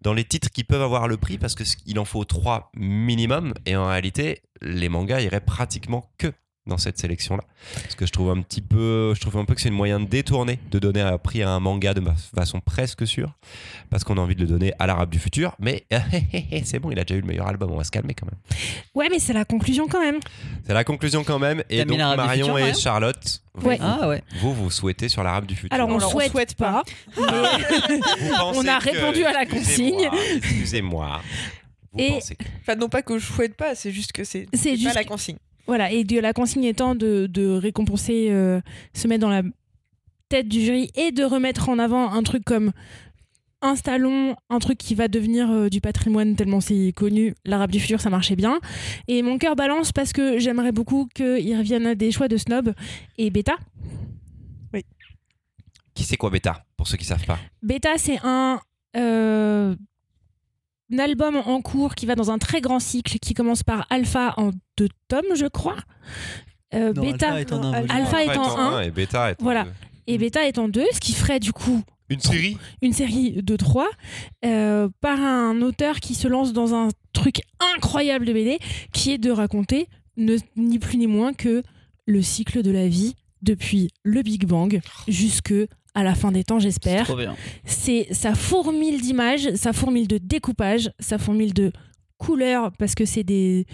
[0.00, 3.54] dans les titres qui peuvent avoir le prix parce qu'il en faut 3 minimum.
[3.66, 6.32] Et en réalité, les mangas iraient pratiquement que
[6.68, 7.42] dans cette sélection-là.
[7.82, 9.98] Parce que je trouve un petit peu, je trouve un peu que c'est une moyen
[10.00, 12.02] de détourner, de donner un prix à un manga de
[12.34, 13.32] façon presque sûre.
[13.90, 15.56] Parce qu'on a envie de le donner à l'arabe du futur.
[15.58, 15.84] Mais
[16.64, 18.38] c'est bon, il a déjà eu le meilleur album, on va se calmer quand même.
[18.94, 20.20] Ouais, mais c'est la conclusion quand même.
[20.66, 21.62] C'est la conclusion quand même.
[21.70, 23.78] Et donc Marion futur, et Charlotte, vous, Ouais.
[23.80, 24.22] Ah ouais.
[24.40, 25.74] vous, vous souhaitez sur l'arabe du futur.
[25.74, 26.84] Alors, on Alors, on souhaite, souhaite pas.
[27.16, 30.08] on a que- répondu à la consigne.
[30.36, 31.20] Excusez-moi,
[31.96, 34.76] Et- que- Enfin, non pas que je souhaite pas, c'est juste que c'est C'est pas
[34.76, 35.38] juste la consigne.
[35.68, 38.60] Voilà, et de la consigne étant de, de récompenser, euh,
[38.94, 39.42] se mettre dans la
[40.30, 42.72] tête du jury et de remettre en avant un truc comme
[43.60, 48.00] installons un truc qui va devenir euh, du patrimoine tellement c'est connu, l'arabe du futur
[48.00, 48.60] ça marchait bien.
[49.08, 52.72] Et mon cœur balance parce que j'aimerais beaucoup qu'ils reviennent à des choix de snob
[53.18, 53.56] et bêta.
[55.92, 57.38] Qui c'est quoi Beta Pour ceux qui savent pas?
[57.60, 58.60] Beta c'est un,
[58.96, 59.74] euh,
[60.92, 64.34] un album en cours qui va dans un très grand cycle qui commence par Alpha
[64.36, 65.76] en deux tomes je crois.
[66.74, 68.30] Euh, Non, bêta, Alpha est en non, un, Alpha volume.
[68.32, 68.80] est en un.
[68.82, 69.64] et Beta est en Voilà.
[69.64, 69.70] deux.
[70.06, 73.56] et Beta est en deux, ce qui ferait du coup Une série une série de
[73.56, 73.88] trois
[74.44, 77.40] euh, par un auteur qui se lance dans un truc
[77.74, 78.58] incroyable de BD
[78.92, 81.62] qui est de raconter ne- ni plus ni moins que
[82.06, 85.54] le cycle de la vie depuis le Big Bang jusque
[85.98, 87.34] à la fin des temps C'est j'espère trop bien.
[87.64, 91.72] c'est ça fourmille d'images ça fourmille de découpage ça fourmille de
[92.18, 93.64] couleurs parce que c'est des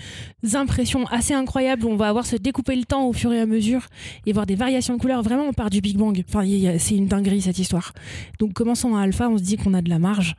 [0.52, 1.87] impressions assez incroyables.
[1.87, 3.87] Où on va avoir se découper le temps au fur et à mesure
[4.26, 5.22] et voir des variations de couleurs.
[5.22, 6.22] Vraiment on part du Big Bang.
[6.28, 6.44] Enfin
[6.78, 7.92] c'est une dinguerie cette histoire.
[8.38, 9.28] Donc commençons à Alpha.
[9.30, 10.34] On se dit qu'on a de la marge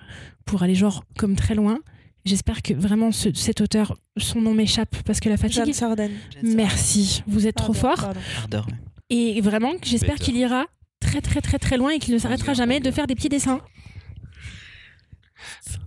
[0.45, 1.79] pour aller genre comme très loin.
[2.25, 5.73] J'espère que vraiment ce- cet auteur son nom m'échappe parce que la Jeanne fatigue.
[5.73, 6.11] Sarden.
[6.43, 7.23] merci.
[7.27, 8.09] Vous êtes trop fort.
[8.49, 8.63] pardon.
[9.09, 10.65] Et vraiment j'espère qu'il ira
[11.05, 13.61] très très très très loin et qu'il ne s'arrêtera jamais de faire des petits dessins.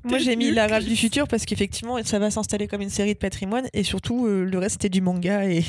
[0.05, 3.19] Moi j'ai mis l'arabe du futur parce qu'effectivement ça va s'installer comme une série de
[3.19, 5.65] patrimoine et surtout euh, le reste c'était du manga et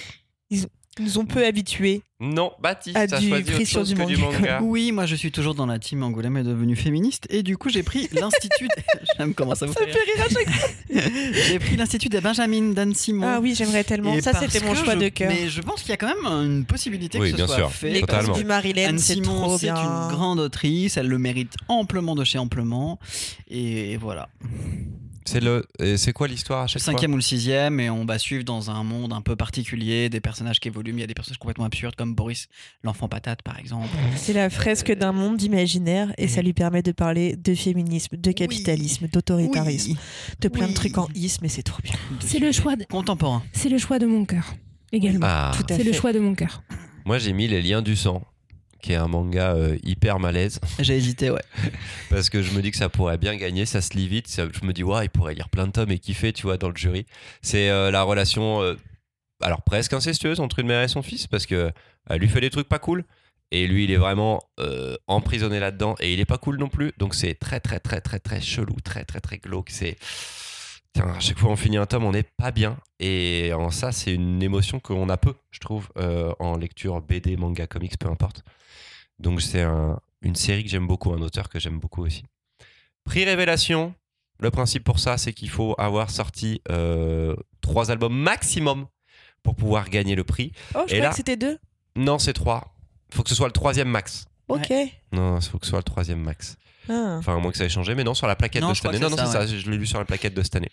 [0.50, 0.66] ils ils
[0.98, 2.02] nous ont peu habitués.
[2.22, 4.58] Non, Baptiste, t'as du choisi autre sur chose du que manga, manga.
[4.62, 7.70] Oui, moi je suis toujours dans la team Angoulême est devenue féministe et du coup
[7.70, 8.68] j'ai pris l'institut.
[9.16, 11.44] J'aime comment ça vous Ça fait me fait rire à chaque.
[11.46, 13.26] J'ai pris l'institut de Benjamin Dan Simon.
[13.26, 14.12] Ah oui, j'aimerais tellement.
[14.14, 15.30] Et Ça c'était mon choix je- de cœur.
[15.32, 17.56] Mais je pense qu'il y a quand même une possibilité Oui, que ce bien soit
[17.56, 17.72] sûr.
[17.72, 17.90] fait.
[17.92, 18.36] Les totalement.
[18.36, 19.76] du Marilyn, c'est Simon, trop c'est bien.
[19.76, 22.98] une grande autrice, elle le mérite amplement de chez amplement.
[23.48, 24.28] Et voilà.
[25.26, 26.92] C'est le, et c'est quoi l'histoire à Le chaque fois?
[26.92, 30.20] Cinquième ou le sixième, et on va suivre dans un monde un peu particulier des
[30.20, 30.92] personnages qui évoluent.
[30.92, 32.48] Il y a des personnages complètement absurdes, comme Boris,
[32.82, 33.88] l'enfant patate, par exemple.
[34.16, 38.32] C'est la fresque d'un monde imaginaire et ça lui permet de parler de féminisme, de
[38.32, 39.98] capitalisme, d'autoritarisme, Oui.
[40.40, 40.70] de plein Oui.
[40.70, 41.94] de trucs en is, mais c'est trop bien.
[42.20, 43.42] C'est le choix de, Contemporain.
[43.52, 44.54] c'est le choix de mon cœur
[44.92, 45.26] également.
[45.28, 46.62] Ah, c'est le choix de mon cœur.
[47.04, 48.22] moi j'ai mis Les Liens du sang,
[48.80, 50.60] qui est un manga euh, hyper malaise.
[50.80, 51.42] J'ai hésité, ouais.
[52.10, 54.28] parce que je me dis que ça pourrait bien gagner, ça se lit vite.
[54.28, 56.56] ça- je me dis, ouais, il pourrait lire plein de tomes et kiffer, tu vois,
[56.58, 57.06] dans le jury.
[57.42, 58.74] C'est euh, la relation, euh,
[59.40, 61.70] alors presque incestueuse entre une mère et son fils, parce que
[62.08, 63.04] elle lui fait des trucs pas cool.
[63.52, 64.40] Et lui, il est vraiment
[65.08, 66.92] emprisonné là-dedans et il est pas cool non plus.
[66.98, 69.70] Donc c'est très, très, très, très, très chelou, très, très, très glauque.
[69.70, 69.96] C'est
[70.92, 72.76] Putain, à chaque fois on finit un tome, on n'est pas bien.
[72.98, 77.36] Et en ça, c'est une émotion qu'on a peu, je trouve, euh, en lecture BD,
[77.36, 78.42] manga, comics, peu importe.
[79.20, 82.24] Donc c'est un- une série que j'aime beaucoup, un auteur que j'aime beaucoup aussi.
[83.04, 83.94] Prix Révélation,
[84.38, 88.86] le principe pour ça, c'est qu'il faut avoir sorti euh, trois albums maximum
[89.42, 90.52] pour pouvoir gagner le prix.
[90.74, 91.58] Oh, je Et croyais là- que c'était deux.
[91.96, 92.74] Non, c'est trois.
[93.10, 94.26] Il faut que ce soit le troisième max.
[94.48, 94.72] Ok.
[95.12, 96.56] Non, il faut que ce soit le troisième max.
[96.88, 97.16] Ah.
[97.18, 98.86] Enfin, à moins que ça ait changé, mais non, sur la plaquette Non, de cette
[98.86, 98.98] année.
[98.98, 100.70] Non, non, c'est ça, ça, je l'ai lu sur la plaquette de cette année.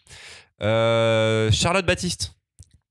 [0.61, 2.36] Euh, Charlotte Baptiste,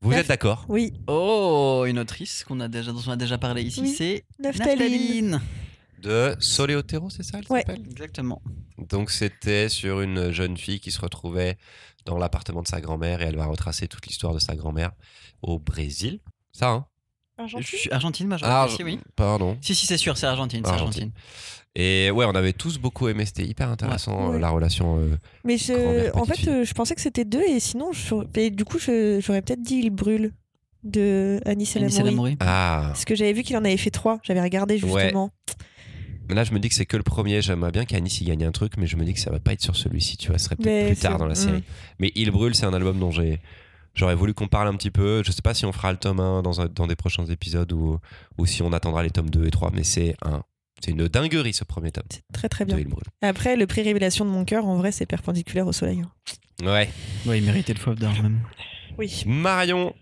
[0.02, 0.20] vous Neuf.
[0.20, 0.64] êtes d'accord?
[0.68, 0.92] Oui.
[1.06, 3.94] Oh, une autrice qu'on a déjà, dont on a déjà parlé ici, Oui.
[3.96, 5.40] c'est Naphtaline.
[6.02, 7.60] De Soleotero, c'est ça elle Ouais.
[7.60, 7.82] s'appelle?
[7.90, 8.42] Exactement.
[8.78, 11.56] Donc c'était sur une jeune fille qui se retrouvait
[12.04, 14.92] dans l'appartement de sa grand-mère et elle va retracer toute l'histoire de sa grand-mère
[15.42, 16.20] au Brésil.
[16.52, 16.86] Ça, hein?
[17.60, 18.98] Suis Argentine, moi, Ah, oui.
[19.14, 19.58] Pardon.
[19.60, 21.10] Si, si, c'est sûr, c'est Argentine, c'est Argentine.
[21.10, 21.12] Argentine.
[21.78, 23.26] Et ouais, on avait tous beaucoup aimé.
[23.26, 24.36] C'était hyper intéressant Ouais.
[24.36, 24.96] euh, la relation.
[24.98, 28.48] euh, Mais je, en fait, euh, je pensais que c'était deux et sinon, je- et
[28.50, 30.32] du coup, j'aurais peut-être dit Il brûle
[30.84, 32.36] de Anis El Anis El.
[32.40, 32.84] Ah.
[32.88, 34.18] Parce que j'avais vu qu'il en avait fait trois.
[34.22, 35.02] J'avais regardé Ouais.
[35.02, 35.30] justement.
[36.28, 37.42] Mais là, je me dis que c'est que le premier.
[37.42, 39.52] J'aimerais bien qu'Anis y gagne un truc, mais je me dis que ça va pas
[39.52, 40.16] être sur celui-ci.
[40.16, 41.36] Tu vois, ce serait peut-être plus tard dans la mm.
[41.36, 41.62] série.
[41.98, 43.38] Mais Il brûle, c'est un album dont j'ai.
[43.94, 45.22] J'aurais voulu qu'on parle un petit peu.
[45.24, 47.70] Je sais pas si on fera le tome 1 dans, un- dans des prochains épisodes
[47.72, 47.98] ou,
[48.38, 49.70] ou si on attendra les tomes 2 et 3.
[49.74, 50.42] Mais c'est un,
[50.86, 52.78] c'est une dinguerie ce premier tome C'est très très bien.
[53.20, 56.00] Après, le prix Révélation de mon cœur, en vrai, c'est perpendiculaire au soleil.
[56.00, 56.10] hein.
[56.64, 56.88] Ouais.
[57.26, 58.40] Ouais, il méritait le fauve d'or même.
[58.96, 59.24] Oui.
[59.26, 59.94] Marion.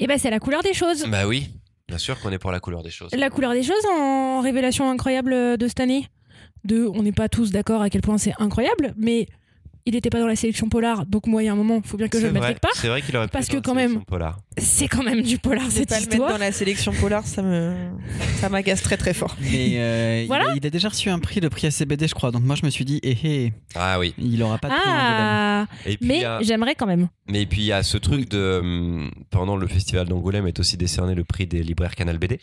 [0.00, 1.06] Et ben c'est la couleur des choses.
[1.06, 1.50] Bah oui.
[1.88, 3.12] Bien sûr qu'on est pour la couleur des choses.
[3.14, 6.06] La couleur des choses en révélation incroyable de cette année.
[6.64, 9.26] De, on n'est pas tous d'accord à quel point c'est incroyable, mais
[9.90, 11.88] il n'était pas dans la sélection polar, donc moi il y a un moment, il
[11.88, 12.70] faut bien que je le mette quelque part.
[12.74, 14.38] C'est vrai qu'il aurait pu Parce être que dans la quand même- sélection Polar.
[14.58, 17.42] C'est quand même du polar Ne cette pas le mettre dans la sélection polar, ça
[17.42, 17.74] me,
[18.40, 19.36] ça m'agace très très fort.
[19.40, 22.30] Mais euh, il a- il, a, déjà reçu un prix, le prix ACBD, je crois.
[22.30, 24.14] Donc moi, je me suis dit, eh, eh, Ah oui.
[24.18, 24.96] il aura pas de prix Angoulême.
[25.20, 27.08] Ah, Et puis, mais a- j'aimerais quand même.
[27.28, 30.76] Mais puis il y a ce truc de hum, pendant le festival d'Angoulême est aussi
[30.76, 32.38] décerné le prix des libraires Canal BD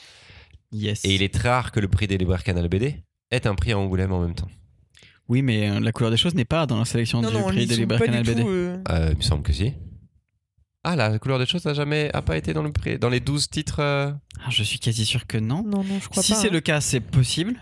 [0.71, 1.05] Yes.
[1.05, 2.95] et il est très rare que le prix des libraires Canal BD
[3.31, 4.49] ait un prix à Angoulême en même temps.
[5.29, 7.43] Oui, mais euh, la couleur des choses n'est pas dans la sélection Non, du non,
[7.47, 8.41] prix des libraires Canal BD.
[8.41, 8.47] tout.
[8.49, 9.73] euh, Euh, il me semble que si.
[10.83, 13.19] Ah la couleur des choses n'a jamais a pas été dans le prix dans les
[13.19, 13.79] 12 titres.
[13.81, 14.11] euh,
[14.45, 15.63] Ah, je suis quasi sûr que non.
[15.63, 16.37] Non, non, je crois Si pas.
[16.39, 16.53] c'est hein.
[16.53, 17.61] le cas, c'est possible.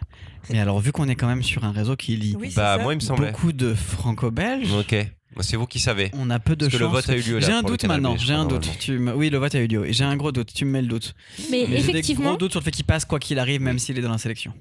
[0.51, 2.93] Mais alors, vu qu'on est quand même sur un réseau qui lit Oui, Bah moi
[2.93, 3.31] il me semblait.
[3.31, 4.95] beaucoup de franco-belges, Ok.
[5.41, 6.11] C'est vous qui savez.
[6.13, 6.93] on a peu de Parce que le chance.
[6.93, 7.39] vote a eu lieu.
[7.41, 8.69] J'ai un doute maintenant, j'ai un doute.
[8.79, 9.85] Tu me- Oui, le vote a eu lieu.
[9.85, 11.13] Et J'ai un gros doute, tu me mets le doute.
[11.51, 13.59] Mais, Mais j'ai des effectivement, gros doutes sur le fait qu'il passe quoi qu'il arrive,
[13.59, 14.53] même s'il est dans la sélection.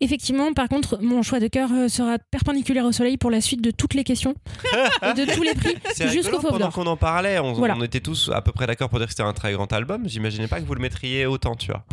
[0.00, 3.60] Effectivement, par contre, mon choix de cœur euh, sera perpendiculaire au soleil pour la suite
[3.62, 4.34] de toutes les questions
[5.02, 7.76] et de tous les prix C'est jusqu'au fauve pendant qu'on en parlait, on, Voilà.
[7.78, 10.08] on était tous à peu près d'accord pour dire que c'était un très grand album.
[10.08, 11.84] J'imaginais pas que vous le mettriez autant, tu vois.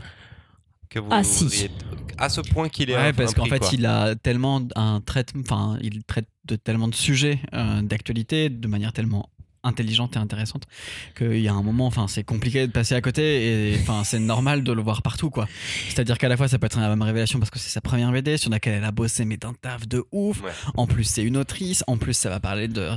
[0.90, 1.70] Que vous Ah, si.
[2.18, 3.70] À ce point qu'il est Ouais, parce qu'en fait, quoi.
[3.74, 8.68] il a tellement un traitement, enfin, il traite de tellement de sujets euh, d'actualité de
[8.68, 9.30] manière tellement
[9.63, 10.63] intelligente et intéressante
[11.17, 14.19] qu'il y a un moment, enfin, c'est compliqué de passer à côté et enfin, c'est
[14.19, 15.47] normal de le voir partout, quoi.
[15.89, 18.12] C'est-à-dire qu'à la fois, ça peut être une même révélation parce que c'est sa première
[18.12, 20.41] BD sur laquelle elle a bossé, mais d'un taf de ouf.
[20.43, 20.52] Ouais.
[20.76, 21.84] En plus, c'est une autrice.
[21.88, 22.88] En plus, ça va parler de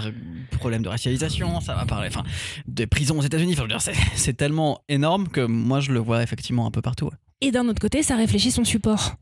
[0.58, 1.60] problèmes de racialisation.
[1.60, 2.24] Ça va parler, enfin,
[2.66, 3.52] des prisons aux États-Unis.
[3.52, 6.70] Enfin, je veux dire, c'est- c'est tellement énorme que moi, je le vois effectivement un
[6.70, 7.06] peu partout.
[7.06, 7.12] ouais.
[7.40, 9.16] Et d'un autre côté, ça réfléchit son support.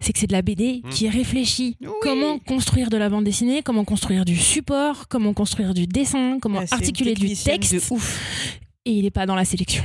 [0.00, 0.88] C'est que c'est de la BD Mm.
[0.90, 1.88] qui réfléchit Oui.
[2.02, 6.60] comment construire de la bande dessinée, comment construire du support, comment construire du dessin, comment
[6.70, 7.90] articuler du de texte.
[7.90, 8.58] ouf.
[8.84, 9.82] Et il n'est pas dans la sélection.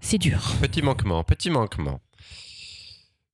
[0.00, 0.40] C'est dur.
[0.60, 2.00] Petit manquement, petit manquement.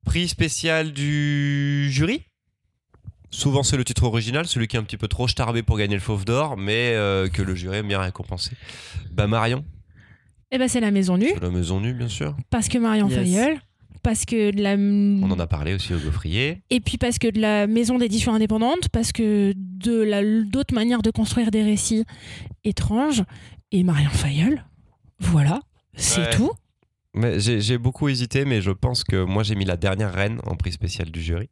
[0.05, 2.23] Prix spécial du jury?
[3.31, 5.95] Souvent c'est le titre original, celui qui est un petit peu trop starbé pour gagner
[5.95, 8.53] le fauve d'or, mais euh, que le jury aime bien récompenser.
[9.13, 9.65] Bah Marion,
[10.51, 12.35] Eh ben c'est la maison nue, c'est la maison nue bien sûr.
[12.51, 13.19] parce que Marion Yes.
[13.19, 13.61] Fayeul,
[14.09, 14.73] parce que de la...
[14.75, 16.63] On en a parlé aussi au gaufrier.
[16.71, 21.03] Et puis parce que de la maison d'édition indépendante, parce que de la d'autres manières
[21.03, 22.05] de construire des récits
[22.65, 23.23] étranges.
[23.71, 24.65] Et Marion Fayeul,
[25.19, 25.61] voilà,
[25.95, 26.31] c'est Ouais.
[26.31, 26.51] tout.
[27.13, 30.39] Mais j'ai j'ai beaucoup hésité, mais je pense que moi j'ai mis la dernière reine
[30.47, 31.51] en prix spécial du jury.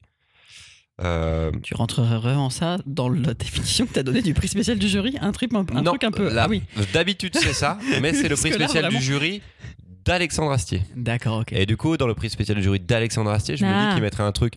[1.03, 4.79] Euh, Tu rentrerais vraiment ça dans la définition que tu as donnée du prix spécial
[4.79, 5.15] du jury?
[5.21, 6.33] Un truc un, un non, truc un peu.
[6.33, 6.63] là, Ah oui.
[6.95, 8.99] D'habitude c'est ça, mais c'est le prix là, spécial vraiment.
[8.99, 9.43] du jury
[10.07, 10.83] d'Alexandre Astier.
[10.95, 11.53] D'accord, ok.
[11.53, 13.89] Et du coup, dans le prix spécial du jury d'Alexandre Astier, je me Ah.
[13.89, 14.55] dis qu'il mettrait un truc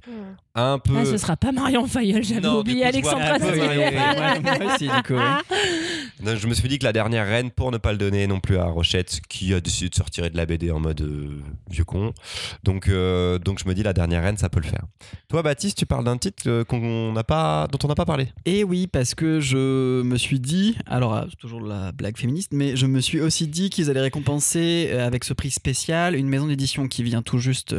[0.56, 0.94] un peu.
[0.98, 3.40] Ah, ce sera pas Marion Fayeul, j'avais Non, du oublié coup, je vois Alexandre un
[3.40, 3.66] peu Astier.
[3.66, 4.44] Marion Fayeul.
[4.44, 5.58] Ouais, moi aussi, du coup, ouais.
[6.22, 8.42] Donc, je me suis dit que la dernière reine, pour ne pas le donner non
[8.42, 11.42] plus à Rochette, qui a décidé de se retirer de la BD en mode euh,
[11.70, 12.14] vieux con.
[12.64, 14.84] Donc, euh, donc je me dis la dernière reine, ça peut le faire.
[15.30, 18.28] Toi, Baptiste, tu parles d'un titre euh, qu'on n'a pas, dont on n'a pas parlé.
[18.46, 22.76] Et oui, parce que je me suis dit, alors c'est toujours la blague féministe, mais
[22.76, 26.88] je me suis aussi dit qu'ils allaient récompenser avec ce prix spécial une maison d'édition
[26.88, 27.76] qui vient tout juste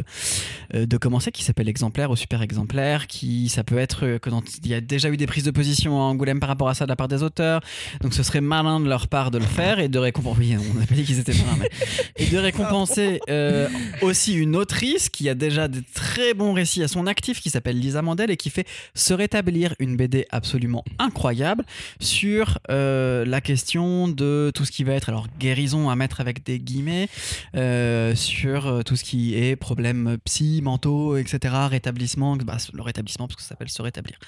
[0.73, 4.31] de commencer, qui s'appelle Exemplaire ou Super Exemplaire, qui ça peut être que
[4.65, 6.85] il y a déjà eu des prises de position à Angoulême par rapport à ça
[6.85, 7.61] de la part des auteurs,
[8.01, 10.41] donc ce serait malin de leur part de le faire et de récompenser.
[10.41, 11.69] Oui, on n'a pas dit qu'ils étaient malins, mais
[12.17, 13.69] et de récompenser euh,
[14.03, 17.79] aussi une autrice qui a déjà des très bons récits à son actif, qui s'appelle
[17.79, 21.65] Lisa Mandel et qui fait se rétablir une BD absolument incroyable
[21.99, 26.45] sur euh, la question de tout ce qui va être alors guérison à mettre avec
[26.45, 27.09] des guillemets
[27.57, 31.55] euh, sur tout ce qui est problèmes psy, mentaux, etc.
[31.69, 34.19] Rétablissement, bah, le rétablissement parce que ça s'appelle se rétablir.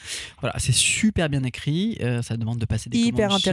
[0.41, 1.99] Voilà, c'est super bien écrit.
[2.23, 3.53] ça demande de passer des Hyper commandes chez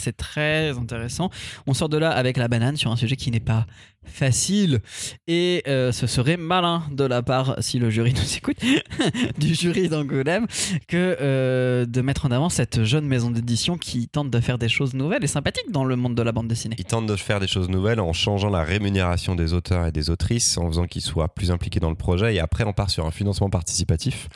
[0.00, 1.30] c'est très intéressant.
[1.66, 3.66] On sort de là avec la banane sur un sujet qui n'est pas
[4.04, 4.80] facile
[5.26, 8.58] et euh, ce serait malin de la part, si le jury nous écoute,
[9.38, 10.46] du jury d'Angoulême,
[10.88, 14.68] que euh, de mettre en avant cette jeune maison d'édition qui tente de faire des
[14.68, 16.76] choses nouvelles et sympathiques dans le monde de la bande dessinée.
[16.78, 20.10] Ils tentent de faire des choses nouvelles en changeant la rémunération des auteurs et des
[20.10, 22.34] autrices, en faisant qu'ils soient plus impliqués dans le projet.
[22.34, 24.28] Et après, on part sur un financement participatif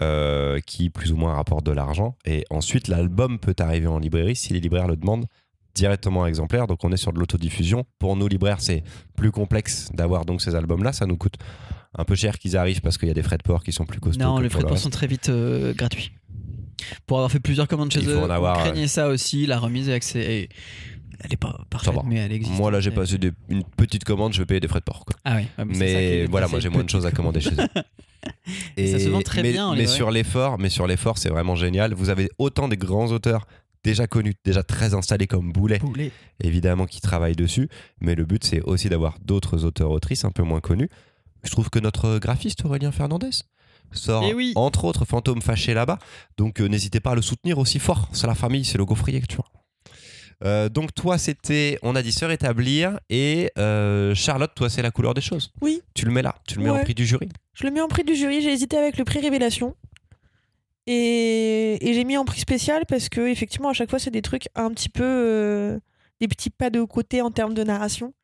[0.00, 2.16] euh, qui, plus ou moins, rapporte de l'argent.
[2.24, 5.26] Et ensuite, l'album peut arriver en librairie si les libraires le demandent
[5.74, 6.66] directement exemplaire.
[6.66, 7.84] Donc, on est sur de l'autodiffusion.
[7.98, 8.82] Pour nous, libraires, c'est
[9.16, 10.92] plus complexe d'avoir donc ces albums-là.
[10.92, 11.34] Ça nous coûte
[11.96, 13.84] un peu cher qu'ils arrivent parce qu'il y a des frais de port qui sont
[13.84, 14.24] plus costauds.
[14.24, 16.12] Non, les frais de port sont très vite euh, gratuits.
[17.06, 20.48] Pour avoir fait plusieurs commandes chez eux, craignait ça aussi, la remise et
[21.22, 22.56] Elle est pas parfaite, mais elle existe.
[22.56, 25.04] Moi, là, j'ai passé des- une petite commande, je vais payer des frais de port.
[25.04, 25.14] quoi.
[25.24, 27.56] Ah oui, mais mais voilà, moi j'ai moins de choses à commander chez eux.
[28.76, 31.30] Et ça se vend très mais, bien en Mais sur l'effort, mais sur l'effort, c'est
[31.30, 31.94] vraiment génial.
[31.94, 33.46] Vous avez autant des grands auteurs
[33.82, 35.80] déjà connus, déjà très installés comme Boulet,
[36.42, 37.68] évidemment, qui travaillent dessus.
[38.00, 40.88] Mais le but, c'est aussi d'avoir d'autres auteurs autrices un peu moins connus.
[41.44, 43.30] Je trouve que notre graphiste Aurélien Fernandez
[43.92, 44.52] sort Eh oui.
[44.56, 45.98] entre autres Fantôme fâché là-bas.
[46.36, 48.08] Donc euh, n'hésitez pas à le soutenir aussi fort.
[48.12, 49.46] C'est la famille, c'est le gaufrier, tu vois.
[50.42, 54.90] Euh, donc toi c'était, on a dit se rétablir et euh, Charlotte, toi c'est la
[54.90, 55.52] couleur des choses.
[55.60, 55.82] Oui.
[55.94, 57.28] Tu le mets là, tu le mets en prix du jury.
[57.54, 59.74] Je le mets en prix du jury, j'ai hésité avec le prix Révélation.
[60.86, 64.22] Et, et j'ai mis en prix spécial parce que effectivement à chaque fois c'est des
[64.22, 65.78] trucs un petit peu euh,
[66.20, 68.14] des petits pas de côté en termes de narration.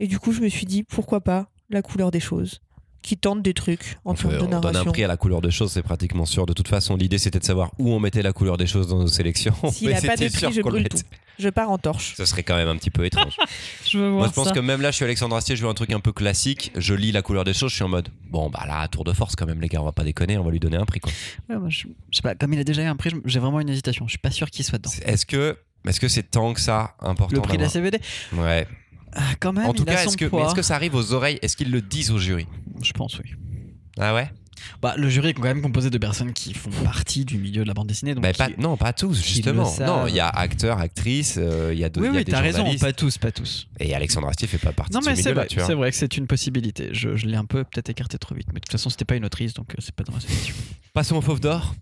[0.00, 2.60] Et du coup je me suis dit pourquoi pas la couleur des choses
[3.02, 4.92] qui tente des trucs en termes de on donne un narration.
[4.92, 6.46] prix à la couleur des choses, c'est pratiquement sûr.
[6.46, 8.98] De toute façon, l'idée c'était de savoir où on mettait la couleur des choses dans
[8.98, 9.54] nos sélections.
[9.70, 11.04] S'il Mais a pas de c'était prix, sûr je qu'on le brûle mettait.
[11.38, 12.14] Je pars en torche.
[12.16, 13.36] Ce serait quand même un petit peu étrange.
[13.84, 14.54] Je veux voir Moi, je pense ça.
[14.54, 16.72] que même là, je suis Alexandre Astier, je veux un truc un peu classique.
[16.76, 19.12] Je lis la couleur des choses, je suis en mode bon, bah là, tour de
[19.12, 21.00] force quand même, les gars, on va pas déconner, on va lui donner un prix
[21.00, 21.12] quoi.
[21.48, 23.60] Ouais, moi, je, je sais pas, comme il a déjà eu un prix, j'ai vraiment
[23.60, 24.06] une hésitation.
[24.06, 24.90] Je suis pas sûr qu'il soit dedans.
[25.04, 27.98] Est-ce que est-ce que c'est tant que ça important Le prix de la CBD
[28.34, 28.66] Ouais.
[29.14, 31.38] ah, Quand même, en tout il cas, est-ce que, que ça arrive aux oreilles?
[31.42, 32.46] Est-ce qu'ils le disent au jury?
[32.82, 33.30] Je pense, oui.
[33.98, 34.30] Ah ouais?
[34.80, 37.68] Bah, le jury est quand même composé de personnes qui font partie du milieu de
[37.68, 38.14] la bande dessinée.
[38.14, 39.72] Donc Bah, qui- pas- Non, pas tous, justement.
[39.80, 42.64] Non, il y a acteurs, actrices, euh, il y a, deux, Oui, oui, t'as raison,
[42.78, 43.68] pas tous, pas tous.
[43.80, 45.66] Et Alexandre Astier fait pas partie Non, de ce mais c'est milieu-là, vrai, tu vois.
[45.66, 46.90] c'est vrai que c'est une possibilité.
[46.92, 48.48] Je, je l'ai un peu peut-être écarté trop vite.
[48.48, 50.54] Mais de toute façon, c'était pas une autrice, donc euh, c'est pas dans la sélection.
[50.92, 51.74] Passons au Fauve d'Or.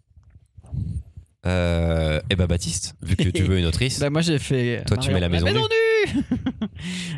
[1.46, 4.83] Euh, et bah Baptiste, vu que tu veux une autrice, Bah, moi, j'ai fait.
[4.87, 5.55] Toi, tu mets la maison nue.
[5.55, 5.61] nue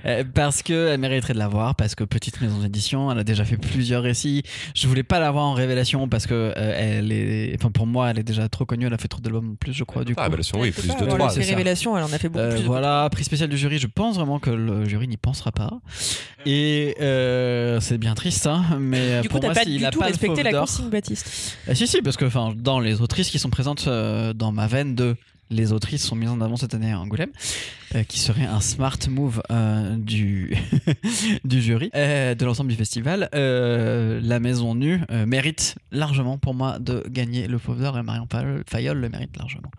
[0.06, 3.56] Euh, Parce qu'elle mériterait de l'avoir, parce que petite maison d'édition, elle a déjà fait
[3.56, 4.42] plusieurs récits.
[4.74, 7.54] Je voulais pas l'avoir en révélation parce que euh, elle est.
[7.58, 8.86] Enfin, pour moi, elle est déjà trop connue.
[8.86, 10.20] Elle a fait trop d'albums en plus, je crois, du coup.
[10.20, 11.30] ah, Révélation, oui, plus de trois.
[11.30, 11.48] c'est ça.
[11.50, 12.64] révélations, elle en a fait beaucoup Euh, plus.
[12.64, 15.70] voilà, prix spécial du jury, je pense vraiment que le jury n'y pensera pas.
[16.44, 19.84] Et euh, c'est bien triste, hein, mais Du coup, pour t'as moi, pas s'il du
[19.84, 21.56] a tout pas respecté la consigne, Baptiste.
[21.68, 24.66] Ah, si, si, parce que enfin, dans les autrices qui sont présentes euh, dans ma
[24.66, 25.16] veine de
[25.50, 27.28] les autrices sont mises en avant cette année à Angoulême,
[27.94, 30.56] euh, qui serait un smart move euh, du,
[31.44, 33.28] du jury, euh, de l'ensemble du festival.
[33.34, 38.02] Euh, la Maison Nue euh, mérite largement pour moi de gagner le Fauve d'Or et
[38.02, 39.70] Marion Fayol- Fayol le mérite largement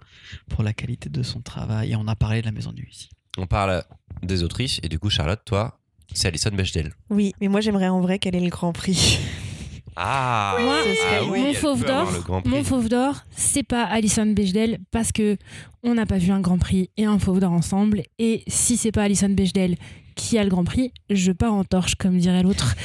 [0.48, 1.92] pour la qualité de son travail.
[1.94, 3.10] Et on a parlé de la Maison Nue ici.
[3.40, 3.84] On parle
[4.22, 5.80] des autrices, et du coup, Charlotte, toi,
[6.14, 6.94] c'est Alison Bechdel.
[7.10, 9.18] Oui, mais moi j'aimerais en vrai qu'elle ait le grand prix.
[9.96, 12.12] Ah, Moi, ce serait- ah oui, mon Fauve d'Or.
[12.46, 15.38] Mon fauve d'or, c'est pas Alison Bechdel parce que
[15.84, 18.04] on n'a pas vu un Grand Prix et un fauve d'or ensemble.
[18.20, 19.76] Et si c'est pas Alison Bechdel
[20.16, 22.76] qui a le Grand Prix, je pars en torche, comme dirait l'autre.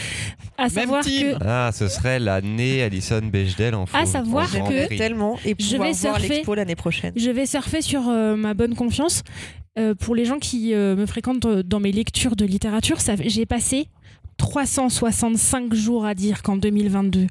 [0.56, 1.38] À savoir team.
[1.38, 5.38] que Ah, ce serait l'année Alison Bechdel en À fauve- savoir en Grand que- tellement
[5.44, 6.28] et Je pouvoir vais voir surfer.
[6.34, 7.12] l'expo l'année prochaine.
[7.16, 9.22] je vais surfer sur euh, ma bonne confiance.
[9.78, 13.86] Euh, pour les gens qui euh, me fréquentent dans mes lectures de littérature, j'ai passé
[14.38, 17.26] 365 jours à dire qu'en 2022,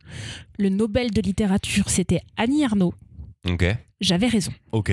[0.59, 2.93] le Nobel de littérature, c'était Annie Arnaud.
[3.49, 3.65] Ok,
[4.01, 4.51] J'avais raison.
[4.71, 4.91] ok.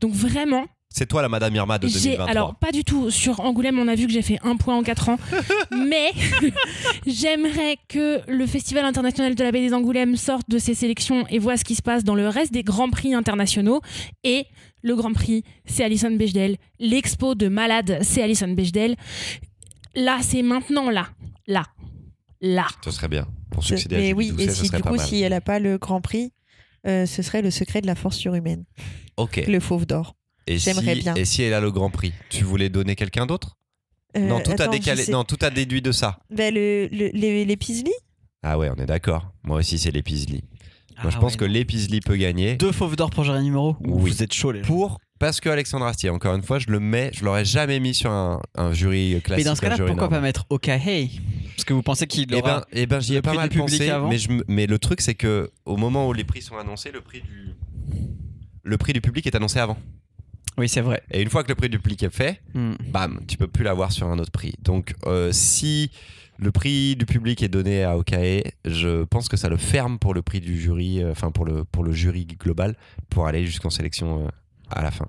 [0.00, 2.30] Donc vraiment, C'est toi la Madame Irma de J'ai 2023.
[2.30, 4.82] alors pas du tout sur Angoulême, on a vu que j'ai fait un point en
[4.82, 5.18] 4 ans,
[5.70, 6.12] mais
[7.06, 11.38] j'aimerais que le Festival international de la baie des Angoulême sorte de ses sélections et
[11.38, 13.80] voit ce qui se passe dans le reste des grands prix internationaux
[14.24, 14.44] et
[14.82, 16.58] le Grand Prix, c'est Alison Bechdel.
[16.78, 18.94] L'expo de malade, c'est Alison Bechdel.
[19.96, 21.08] Là, c'est maintenant, là.
[21.46, 21.64] Là.
[22.40, 22.66] Là.
[22.84, 23.26] Ce serait bien.
[23.50, 25.78] Pour succéder à Mais oui, Doucet, et si du coup, si elle n'a pas le
[25.78, 26.32] Grand Prix,
[26.86, 28.64] euh, ce serait le secret de la force surhumaine,
[29.16, 29.42] Ok.
[29.48, 30.14] le fauve d'or.
[30.46, 31.14] Et j'aimerais si, bien.
[31.14, 33.56] Et si elle a le Grand Prix, tu voulais donner quelqu'un d'autre?
[34.16, 35.04] Euh, Non, tout a attends, je décalé.
[35.08, 36.18] Non, tout a déduit de ça.
[36.30, 37.58] Ben, le, le- les, les
[38.42, 39.32] Ah ouais, on est d'accord.
[39.42, 40.44] Moi aussi, c'est l'Épisli.
[41.02, 41.52] Moi, je Ah pense ouais, que non.
[41.52, 42.56] l'Épisli peut gagner.
[42.56, 43.74] Deux fauves d'or pour Jérémy Oui.
[43.84, 44.66] Vous êtes chaud les gens.
[44.66, 47.94] Pour parce que Alexandre Astier, encore une fois, je le mets, je l'aurais jamais mis
[47.94, 49.44] sur un, un jury classique.
[49.44, 51.10] Mais dans ce cas-là, pourquoi pas mettre Okahei
[51.56, 52.60] Parce que vous pensez qu'il Eh aura.
[52.60, 55.00] ben, eh ben j'y ai pas mal pensé, avant mais, je me- mais le truc
[55.00, 57.54] c'est que au moment où les prix sont annoncés, le prix du
[58.62, 59.78] le prix du public est annoncé avant.
[60.58, 61.02] Oui, c'est vrai.
[61.10, 62.74] Et une fois que le prix du public est fait, Hmm.
[62.88, 64.54] bam, tu peux plus l'avoir sur un autre prix.
[64.60, 65.90] Donc euh, si
[66.38, 70.12] le prix du public est donné à Okae, je pense que ça le ferme pour
[70.14, 72.74] le prix du jury, euh, enfin pour le pour le jury global,
[73.10, 74.28] pour aller jusqu'en sélection euh,
[74.70, 75.08] à la fin.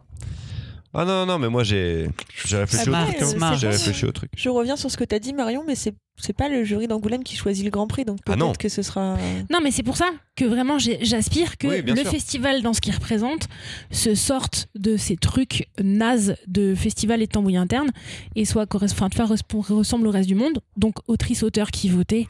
[0.99, 2.09] Ah non non mais moi j'ai
[2.45, 3.21] j'ai réfléchi Après, au truc.
[3.21, 3.57] euh, hein.
[3.59, 4.31] c'est réfléchi au truc.
[4.35, 6.87] Je reviens sur ce que tu as dit, Marion, mais c'est c'est pas le jury
[6.87, 8.53] d'Angoulême qui choisit le Grand Prix, donc Ah peut-être non.
[8.53, 9.15] que ce sera.
[9.51, 12.09] Non, mais c'est pour ça que vraiment j'ai- j'aspire que Oui, bien le sûr.
[12.09, 13.47] festival, dans ce qu'il représente,
[13.91, 17.91] se sorte de ces trucs nazes de festival et de tambouille interne
[18.35, 19.09] et soit corres- enfin,
[19.69, 20.59] ressemble au reste du monde.
[20.75, 22.25] Donc, autrice-auteur qui votait,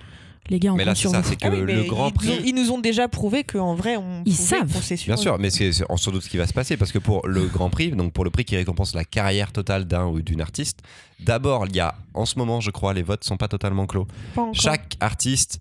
[0.50, 2.28] les gars, on Mais là c'est ça, c'est que Ah oui, le Grand ils, Prix.
[2.28, 4.72] nous- ils nous ont déjà prouvé qu'en vrai, on Ils savent.
[5.06, 7.28] Bien sûr, mais c'est en sans doute ce qui va se passer parce que pour
[7.28, 10.42] le Grand Prix, donc pour le prix qui récompense la carrière totale d'un ou d'une
[10.42, 10.80] artiste,
[11.20, 14.08] d'abord il y a en ce moment, je crois, les votes sont pas totalement clos.
[14.36, 14.50] Pas.
[14.54, 15.60] Chaque artiste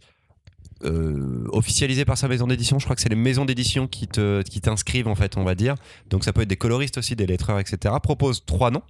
[0.84, 4.42] euh, officialisé par sa maison d'édition, je crois que c'est les maisons d'édition qui te
[4.42, 5.74] qui t'inscrivent en fait, on va dire.
[6.10, 7.94] Donc ça peut être des coloristes aussi, des lettreurs, etc.
[8.02, 8.82] Propose trois noms.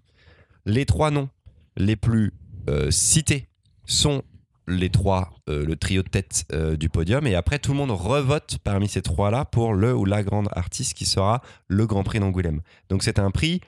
[0.65, 1.29] Les trois noms
[1.77, 2.33] les plus
[2.69, 3.47] euh, cités
[3.85, 4.23] sont
[4.69, 7.91] les trois, euh, le trio de tête euh, du podium, et après tout le monde
[7.91, 12.21] revote parmi ces trois-là pour le ou la grande artiste qui sera le Grand Prix
[12.21, 12.61] d'Angoulême.
[12.89, 13.61] Donc c'est un prix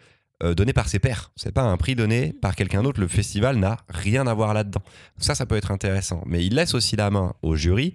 [0.42, 3.00] euh, donné par ses pairs, c'est pas un prix donné par quelqu'un d'autre.
[3.00, 4.82] Le festival n'a rien à voir là-dedans.
[5.18, 7.94] Ça, ça peut être intéressant, mais il laisse aussi la main au jury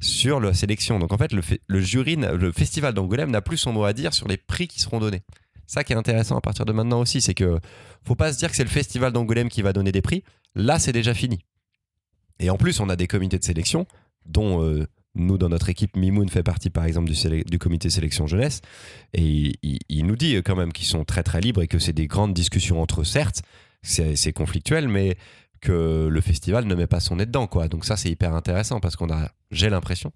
[0.00, 0.98] sur la sélection.
[0.98, 4.14] Donc en fait, le, le jury, le festival d'Angoulême n'a plus son mot à dire
[4.14, 5.22] sur les prix qui seront donnés.
[5.66, 7.58] Ça qui est intéressant à partir de maintenant aussi, c'est que
[8.04, 10.24] faut pas se dire que c'est le festival d'Angoulême qui va donner des prix.
[10.54, 11.38] Là, c'est déjà fini.
[12.38, 13.86] Et en plus, on a des comités de sélection,
[14.26, 18.60] dont euh, nous, dans notre équipe, Mimoun fait partie, par exemple, du, comité sélection jeunesse.
[19.12, 21.92] Et il, nous dit euh, quand même qu'ils sont très, très libres et que c'est
[21.92, 23.42] des grandes discussions entre eux, certes.
[23.82, 25.16] C'est c'est conflictuel, mais
[25.60, 27.68] que le festival ne met pas son nez dedans, quoi.
[27.68, 30.12] Donc ça, c'est hyper intéressant parce qu'on a, j'ai l'impression,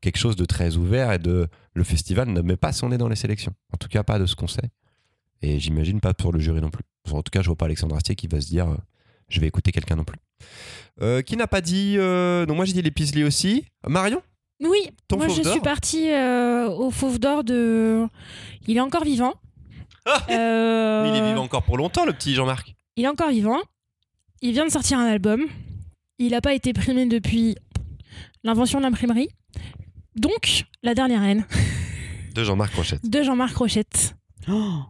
[0.00, 3.08] quelque chose de très ouvert et de le festival ne met pas son nez dans
[3.08, 3.54] les sélections.
[3.72, 4.70] En tout cas, pas de ce qu'on sait.
[5.42, 6.84] Et j'imagine pas pour le jury non plus.
[7.10, 8.76] En tout cas, je vois pas Alexandre Astier qui va se dire euh,
[9.28, 10.18] je vais écouter quelqu'un non plus.
[11.00, 13.64] Euh, qui n'a pas dit euh, Donc moi j'ai dit les aussi.
[13.86, 14.22] Marion?
[14.60, 18.06] Oui, Ton moi je suis partie euh, au fauve d'or de.
[18.66, 19.34] Il est encore vivant.
[20.04, 22.74] Ah Euh, Il est vivant encore pour longtemps le petit Jean-Marc.
[22.96, 23.58] Il est encore vivant.
[24.40, 25.42] Il vient de sortir un album.
[26.18, 27.56] Il n'a pas été primé depuis
[28.42, 29.28] l'invention de l'imprimerie.
[30.16, 31.46] Donc, La dernière haine
[32.34, 33.08] De Jean-Marc Rochette.
[33.08, 34.16] de Jean-Marc Rochette.
[34.48, 34.80] Oh,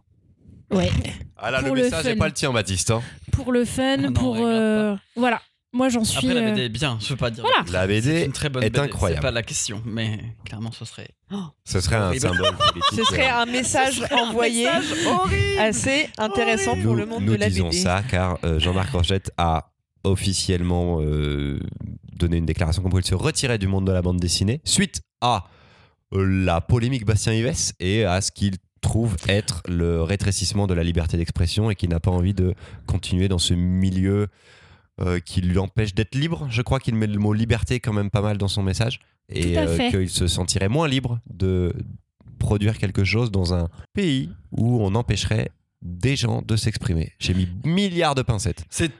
[0.71, 0.91] Ouais.
[1.37, 2.91] Ah là Pour le message n'est pas le tien Baptiste.
[2.91, 3.01] hein.
[3.31, 4.37] Pour le fun, Ah non, pour.
[4.39, 5.41] euh, Voilà.
[5.71, 6.17] Moi, j'en suis.
[6.29, 7.43] Après, la euh, BD est bien, je veux pas dire.
[7.43, 7.63] Voilà.
[7.71, 9.21] La BD une très bonne est BD, incroyable.
[9.21, 11.09] C'est pas la question, mais clairement, ce serait.
[11.31, 12.83] Oh, ce serait un symbole politique.
[12.95, 14.67] Ce serait un message envoyé
[15.59, 17.77] assez intéressant pour nous, le monde nous de la disons BD.
[17.77, 19.71] ça car euh, Jean-Marc Rochette a
[20.03, 21.59] officiellement euh,
[22.13, 25.01] donné une déclaration comme quoi il se retirait du monde de la bande dessinée suite
[25.21, 25.45] à
[26.11, 31.17] la polémique Bastien Yves et à ce qu'il trouve être le rétrécissement de la liberté
[31.17, 32.53] d'expression et qu'il n'a pas envie de
[32.85, 34.27] continuer dans ce milieu
[35.01, 36.47] euh, qui lui empêche d'être libre.
[36.49, 39.57] Je crois qu'il met le mot liberté quand même pas mal dans son message et
[39.57, 41.73] euh, qu'il se sentirait moins libre de
[42.39, 47.13] produire quelque chose dans un pays où on empêcherait des gens de s'exprimer.
[47.19, 48.65] J'ai mis milliards de pincettes.
[48.69, 48.91] C'est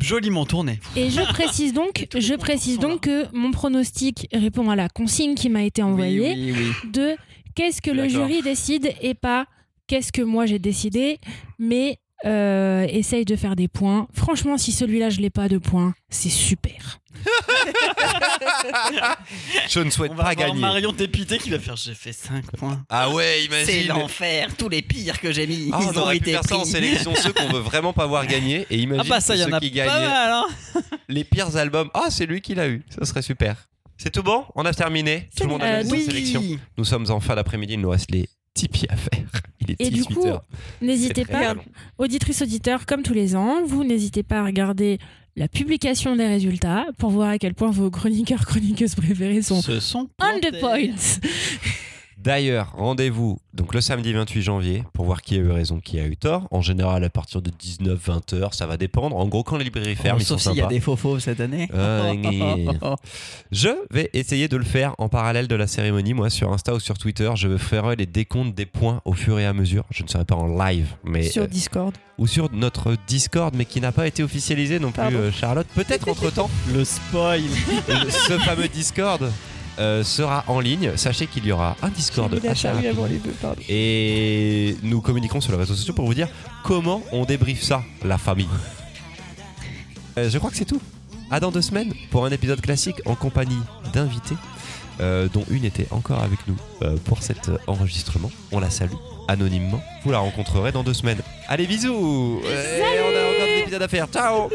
[0.00, 0.80] joliment tourné.
[0.96, 5.48] Et je précise donc, je précise donc que mon pronostic répond à la consigne qui
[5.48, 6.90] m'a été envoyée Oui, oui, oui.
[6.90, 7.16] de
[7.58, 9.46] qu'est-ce que le jury décide et pas
[9.88, 11.18] qu'est-ce que moi j'ai décidé,
[11.58, 14.06] mais euh, essaye de faire des points.
[14.14, 17.00] Franchement, si celui-là je l'ai pas de points, c'est super.
[19.68, 20.60] Je ne souhaite On va pas avoir gagner.
[20.60, 22.82] Marion dépité qui va faire j'ai fait 5 points.
[22.88, 23.88] Ah ouais, C'est imagine.
[23.88, 26.56] l'enfer, tous les pires que j'ai mis, Ah, ils on ont aurait pu été ça
[26.56, 26.70] en pris.
[26.70, 28.66] sélection, ceux qu'on veut vraiment pas voir gagner.
[28.70, 30.46] Et imagine Ah bah ça, y en ceux a qui pas gagnent mal, hein
[31.08, 31.90] les pires albums.
[31.94, 32.82] Ah, c'est lui qui l'a eu.
[32.96, 33.68] Ça serait super.
[33.98, 34.44] C'est tout bon?
[34.54, 36.02] On a terminé Tout le monde a Euh, mis sa oui.
[36.04, 36.42] sélection.
[36.78, 39.28] Nous sommes en fin d'après-midi, il nous reste les Tipeee à faire.
[39.60, 40.42] Il est Et du 18 coup, heures.
[40.80, 41.62] N'hésitez pas, long.
[41.98, 44.98] auditrices, auditeurs, comme tous les ans, vous n'hésitez pas à regarder
[45.36, 50.08] la publication des résultats pour voir à quel point vos chroniqueurs, chroniqueuses préférés sont sont
[50.22, 50.60] on the plantés.
[52.20, 56.04] D'ailleurs, rendez-vous donc le samedi 28 janvier pour voir qui a eu raison, qui a
[56.06, 56.48] eu tort.
[56.50, 59.16] En général, à partir de 19-20 heures, ça va dépendre.
[59.16, 60.96] En gros, quand les librairies ferment, Oh, ils sont sauf s'il y a des faux
[60.96, 61.68] faux cette année.
[61.72, 62.96] Gna.
[63.52, 66.12] Je vais essayer de le faire en parallèle de la cérémonie.
[66.12, 69.46] Moi, sur Insta ou sur Twitter, je ferai les décomptes des points au fur et
[69.46, 69.84] à mesure.
[69.90, 71.94] Je ne serai pas en live, mais Sur euh, Discord.
[72.18, 75.18] ou sur notre Discord, mais qui n'a pas été officialisé non plus, Pardon.
[75.18, 75.66] euh, Charlotte.
[75.74, 77.42] Peut-être entre temps, Le spoil.
[78.10, 79.30] ce fameux Discord
[79.78, 80.92] euh, sera en ligne.
[80.96, 82.94] Sachez qu'il y aura un Discord assez rapide.
[83.68, 86.28] Et nous communiquerons sur les réseaux sociaux pour vous dire
[86.64, 88.48] comment on débriefe ça, la famille.
[90.18, 90.80] Euh, je crois que c'est tout.
[91.30, 93.60] À dans deux semaines pour un épisode classique en compagnie
[93.92, 94.36] d'invités,
[95.00, 98.30] euh, dont une était encore avec nous euh, pour cet enregistrement.
[98.50, 98.96] On la salue
[99.28, 99.80] anonymement.
[100.04, 101.20] Vous la rencontrerez dans deux semaines.
[101.48, 104.06] Allez, bisous Et on a encore des épisodes à faire.
[104.08, 104.48] Ciao